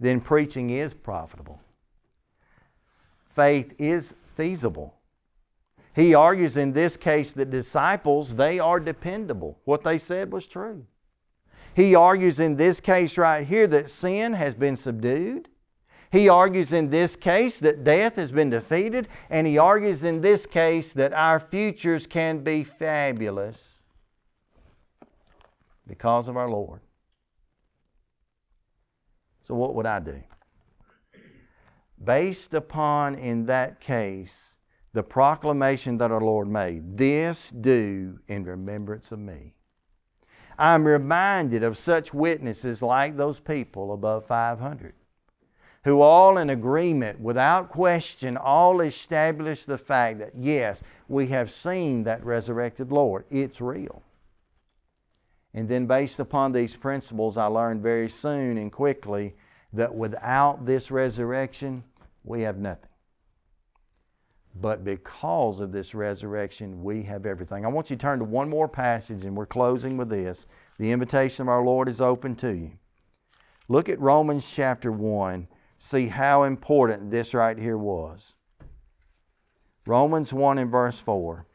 then 0.00 0.20
preaching 0.20 0.70
is 0.70 0.92
profitable. 0.92 1.60
Faith 3.36 3.72
is 3.78 4.12
feasible. 4.36 4.96
He 5.94 6.12
argues 6.12 6.56
in 6.56 6.72
this 6.72 6.96
case 6.96 7.32
that 7.34 7.52
disciples, 7.52 8.34
they 8.34 8.58
are 8.58 8.80
dependable. 8.80 9.60
What 9.64 9.84
they 9.84 9.96
said 9.96 10.32
was 10.32 10.48
true. 10.48 10.84
He 11.72 11.94
argues 11.94 12.40
in 12.40 12.56
this 12.56 12.80
case 12.80 13.16
right 13.16 13.46
here 13.46 13.68
that 13.68 13.88
sin 13.88 14.32
has 14.32 14.56
been 14.56 14.74
subdued. 14.74 15.48
He 16.10 16.28
argues 16.28 16.72
in 16.72 16.90
this 16.90 17.14
case 17.14 17.60
that 17.60 17.84
death 17.84 18.16
has 18.16 18.32
been 18.32 18.50
defeated. 18.50 19.06
And 19.30 19.46
he 19.46 19.56
argues 19.56 20.02
in 20.02 20.20
this 20.20 20.46
case 20.46 20.92
that 20.94 21.12
our 21.12 21.38
futures 21.38 22.08
can 22.08 22.40
be 22.40 22.64
fabulous 22.64 23.75
because 25.86 26.28
of 26.28 26.36
our 26.36 26.48
Lord. 26.48 26.80
So, 29.44 29.54
what 29.54 29.74
would 29.74 29.86
I 29.86 30.00
do? 30.00 30.22
Based 32.02 32.52
upon, 32.52 33.14
in 33.14 33.46
that 33.46 33.80
case, 33.80 34.58
the 34.92 35.02
proclamation 35.02 35.98
that 35.98 36.10
our 36.10 36.20
Lord 36.20 36.48
made 36.48 36.98
this 36.98 37.50
do 37.50 38.18
in 38.28 38.44
remembrance 38.44 39.12
of 39.12 39.18
me. 39.18 39.54
I'm 40.58 40.86
reminded 40.86 41.62
of 41.62 41.76
such 41.76 42.14
witnesses 42.14 42.82
like 42.82 43.16
those 43.16 43.38
people 43.38 43.92
above 43.92 44.26
500 44.26 44.94
who 45.86 46.00
all 46.00 46.36
in 46.36 46.50
agreement, 46.50 47.20
without 47.20 47.70
question, 47.70 48.36
all 48.36 48.80
establish 48.80 49.64
the 49.64 49.78
fact 49.78 50.18
that 50.18 50.32
yes, 50.36 50.82
we 51.06 51.28
have 51.28 51.48
seen 51.48 52.02
that 52.02 52.24
resurrected 52.24 52.90
Lord. 52.90 53.24
It's 53.30 53.60
real. 53.60 54.02
And 55.56 55.70
then, 55.70 55.86
based 55.86 56.20
upon 56.20 56.52
these 56.52 56.76
principles, 56.76 57.38
I 57.38 57.46
learned 57.46 57.82
very 57.82 58.10
soon 58.10 58.58
and 58.58 58.70
quickly 58.70 59.34
that 59.72 59.94
without 59.94 60.66
this 60.66 60.90
resurrection, 60.90 61.82
we 62.24 62.42
have 62.42 62.58
nothing. 62.58 62.90
But 64.54 64.84
because 64.84 65.60
of 65.60 65.72
this 65.72 65.94
resurrection, 65.94 66.82
we 66.82 67.02
have 67.04 67.24
everything. 67.24 67.64
I 67.64 67.68
want 67.68 67.88
you 67.88 67.96
to 67.96 68.00
turn 68.00 68.18
to 68.18 68.24
one 68.26 68.50
more 68.50 68.68
passage, 68.68 69.24
and 69.24 69.34
we're 69.34 69.46
closing 69.46 69.96
with 69.96 70.10
this. 70.10 70.46
The 70.78 70.92
invitation 70.92 71.42
of 71.42 71.48
our 71.48 71.64
Lord 71.64 71.88
is 71.88 72.02
open 72.02 72.36
to 72.36 72.50
you. 72.52 72.72
Look 73.66 73.88
at 73.88 73.98
Romans 73.98 74.46
chapter 74.46 74.92
1. 74.92 75.48
See 75.78 76.08
how 76.08 76.42
important 76.42 77.10
this 77.10 77.32
right 77.32 77.58
here 77.58 77.78
was. 77.78 78.34
Romans 79.86 80.34
1 80.34 80.58
and 80.58 80.70
verse 80.70 80.98
4. 80.98 81.46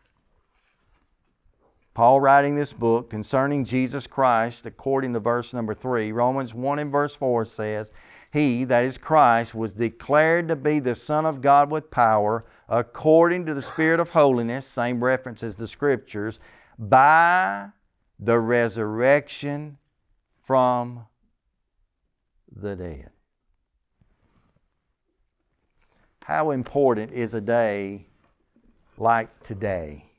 Paul 1.93 2.21
writing 2.21 2.55
this 2.55 2.71
book 2.71 3.09
concerning 3.09 3.65
Jesus 3.65 4.07
Christ, 4.07 4.65
according 4.65 5.13
to 5.13 5.19
verse 5.19 5.53
number 5.53 5.73
3, 5.73 6.11
Romans 6.13 6.53
1 6.53 6.79
and 6.79 6.91
verse 6.91 7.15
4 7.15 7.45
says, 7.45 7.91
He, 8.31 8.63
that 8.65 8.85
is 8.85 8.97
Christ, 8.97 9.53
was 9.53 9.73
declared 9.73 10.47
to 10.47 10.55
be 10.55 10.79
the 10.79 10.95
Son 10.95 11.25
of 11.25 11.41
God 11.41 11.69
with 11.69 11.91
power, 11.91 12.45
according 12.69 13.45
to 13.45 13.53
the 13.53 13.61
Spirit 13.61 13.99
of 13.99 14.11
holiness, 14.11 14.65
same 14.65 15.03
reference 15.03 15.43
as 15.43 15.57
the 15.57 15.67
Scriptures, 15.67 16.39
by 16.79 17.67
the 18.19 18.39
resurrection 18.39 19.77
from 20.45 21.05
the 22.55 22.75
dead. 22.75 23.09
How 26.23 26.51
important 26.51 27.11
is 27.11 27.33
a 27.33 27.41
day 27.41 28.05
like 28.97 29.43
today? 29.43 30.10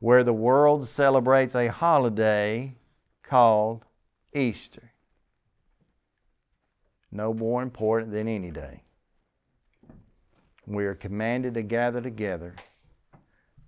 Where 0.00 0.22
the 0.22 0.32
world 0.32 0.88
celebrates 0.88 1.54
a 1.54 1.68
holiday 1.68 2.74
called 3.22 3.84
Easter. 4.32 4.92
No 7.10 7.34
more 7.34 7.62
important 7.62 8.12
than 8.12 8.28
any 8.28 8.50
day. 8.50 8.82
We 10.66 10.84
are 10.84 10.94
commanded 10.94 11.54
to 11.54 11.62
gather 11.62 12.00
together 12.00 12.54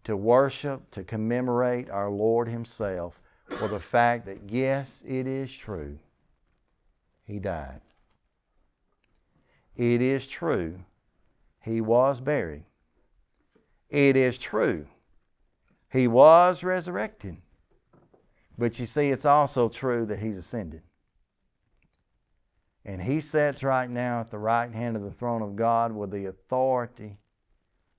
to 0.04 0.16
worship, 0.16 0.90
to 0.92 1.04
commemorate 1.04 1.90
our 1.90 2.10
Lord 2.10 2.48
Himself 2.48 3.20
for 3.48 3.68
the 3.68 3.80
fact 3.80 4.26
that, 4.26 4.38
yes, 4.48 5.02
it 5.06 5.26
is 5.26 5.52
true, 5.52 5.98
He 7.24 7.38
died. 7.38 7.80
It 9.76 10.00
is 10.00 10.26
true, 10.26 10.80
He 11.62 11.80
was 11.80 12.20
buried. 12.20 12.64
It 13.88 14.16
is 14.16 14.38
true 14.38 14.86
he 15.90 16.06
was 16.06 16.62
resurrected. 16.62 17.36
But 18.56 18.78
you 18.78 18.86
see, 18.86 19.10
it's 19.10 19.24
also 19.24 19.68
true 19.68 20.06
that 20.06 20.20
He's 20.20 20.38
ascended. 20.38 20.82
And 22.84 23.02
He 23.02 23.20
sits 23.20 23.62
right 23.62 23.90
now 23.90 24.20
at 24.20 24.30
the 24.30 24.38
right 24.38 24.72
hand 24.72 24.96
of 24.96 25.02
the 25.02 25.10
throne 25.10 25.42
of 25.42 25.56
God 25.56 25.92
with 25.92 26.10
the 26.10 26.26
authority 26.26 27.18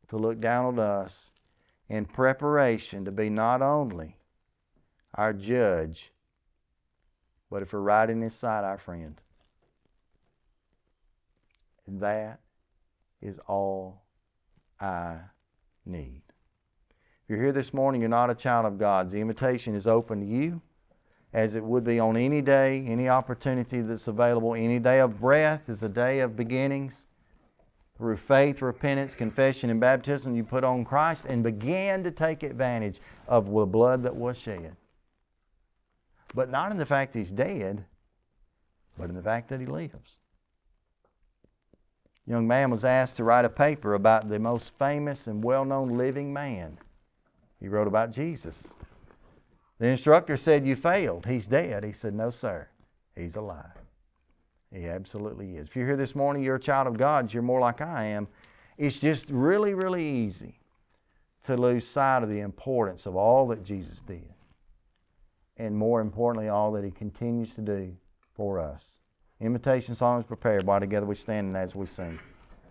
to 0.08 0.17
look 0.17 0.39
down 0.39 0.65
on 0.65 0.80
us 0.80 1.32
in 1.89 2.06
preparation 2.06 3.04
to 3.06 3.12
be 3.12 3.30
not 3.30 3.62
only 3.62 4.15
our 5.15 5.34
judge, 5.34 6.12
but 7.49 7.62
if 7.62 7.73
we're 7.73 7.80
right 7.80 8.10
in 8.10 8.21
His 8.21 8.34
sight, 8.34 8.63
our 8.63 8.77
friend. 8.77 9.19
That 11.88 12.39
is 13.21 13.38
all 13.47 14.04
I 14.80 15.17
need 15.86 16.21
you're 17.31 17.41
here 17.41 17.53
this 17.53 17.73
morning, 17.73 18.01
you're 18.01 18.09
not 18.09 18.29
a 18.29 18.35
child 18.35 18.65
of 18.65 18.77
God's. 18.77 19.13
The 19.13 19.21
invitation 19.21 19.73
is 19.73 19.87
open 19.87 20.19
to 20.19 20.25
you, 20.25 20.61
as 21.31 21.55
it 21.55 21.63
would 21.63 21.85
be 21.85 21.97
on 21.97 22.17
any 22.17 22.41
day, 22.41 22.83
any 22.85 23.07
opportunity 23.07 23.79
that's 23.79 24.07
available. 24.07 24.53
Any 24.53 24.79
day 24.79 24.99
of 24.99 25.21
breath 25.21 25.69
is 25.69 25.81
a 25.81 25.87
day 25.87 26.19
of 26.19 26.35
beginnings. 26.35 27.07
Through 27.97 28.17
faith, 28.17 28.61
repentance, 28.61 29.15
confession, 29.15 29.69
and 29.69 29.79
baptism, 29.79 30.35
you 30.35 30.43
put 30.43 30.65
on 30.65 30.83
Christ 30.83 31.23
and 31.23 31.41
began 31.41 32.03
to 32.03 32.11
take 32.11 32.43
advantage 32.43 32.99
of 33.29 33.49
the 33.49 33.65
blood 33.65 34.03
that 34.03 34.17
was 34.17 34.37
shed. 34.37 34.75
But 36.35 36.49
not 36.49 36.71
in 36.71 36.77
the 36.77 36.85
fact 36.85 37.15
he's 37.15 37.31
dead, 37.31 37.85
but 38.97 39.07
in 39.07 39.15
the 39.15 39.23
fact 39.23 39.47
that 39.47 39.61
he 39.61 39.65
lives. 39.65 40.19
A 42.27 42.31
young 42.31 42.45
man 42.45 42.71
was 42.71 42.83
asked 42.83 43.15
to 43.15 43.23
write 43.23 43.45
a 43.45 43.49
paper 43.49 43.93
about 43.93 44.27
the 44.27 44.37
most 44.37 44.73
famous 44.77 45.27
and 45.27 45.41
well 45.41 45.63
known 45.63 45.97
living 45.97 46.33
man. 46.33 46.77
He 47.62 47.67
wrote 47.69 47.88
about 47.88 48.12
Jesus. 48.12 48.67
The 49.80 49.88
instructor 49.88 50.36
said, 50.36 50.65
You 50.65 50.76
failed. 50.76 51.26
He's 51.26 51.47
dead. 51.47 51.84
He 51.84 51.93
said, 51.93 52.13
No, 52.13 52.32
sir. 52.32 52.67
He's 53.15 53.36
alive. 53.36 53.78
He 54.74 54.88
absolutely 54.88 55.58
is. 55.58 55.67
If 55.67 55.76
you're 55.76 55.86
here 55.86 55.97
this 55.97 56.15
morning, 56.15 56.43
you're 56.43 56.56
a 56.56 56.60
child 56.60 56.88
of 56.88 56.97
God, 56.97 57.34
you're 57.34 57.43
more 57.43 57.60
like 57.60 57.82
I 57.82 58.06
am. 58.06 58.28
It's 58.78 59.00
just 59.00 59.30
really, 59.30 59.74
really 59.74 60.04
easy 60.04 60.60
to 61.43 61.58
lose 61.58 61.88
sight 61.88 62.24
of 62.24 62.30
the 62.30 62.39
importance 62.39 63.06
of 63.06 63.15
all 63.15 63.47
that 63.50 63.63
Jesus 63.63 64.02
did. 64.02 64.34
And 65.58 65.76
more 65.76 66.02
importantly, 66.02 66.50
all 66.50 66.71
that 66.71 66.84
He 66.84 66.91
continues 66.91 67.54
to 67.56 67.62
do 67.62 67.95
for 68.34 68.60
us. 68.60 69.00
Invitation 69.39 69.93
song 69.93 70.19
is 70.19 70.26
prepared. 70.26 70.65
While 70.65 70.80
together 70.80 71.06
we 71.06 71.15
stand 71.15 71.47
and 71.47 71.58
as 71.58 71.76
we 71.76 71.86
sing. 71.86 72.19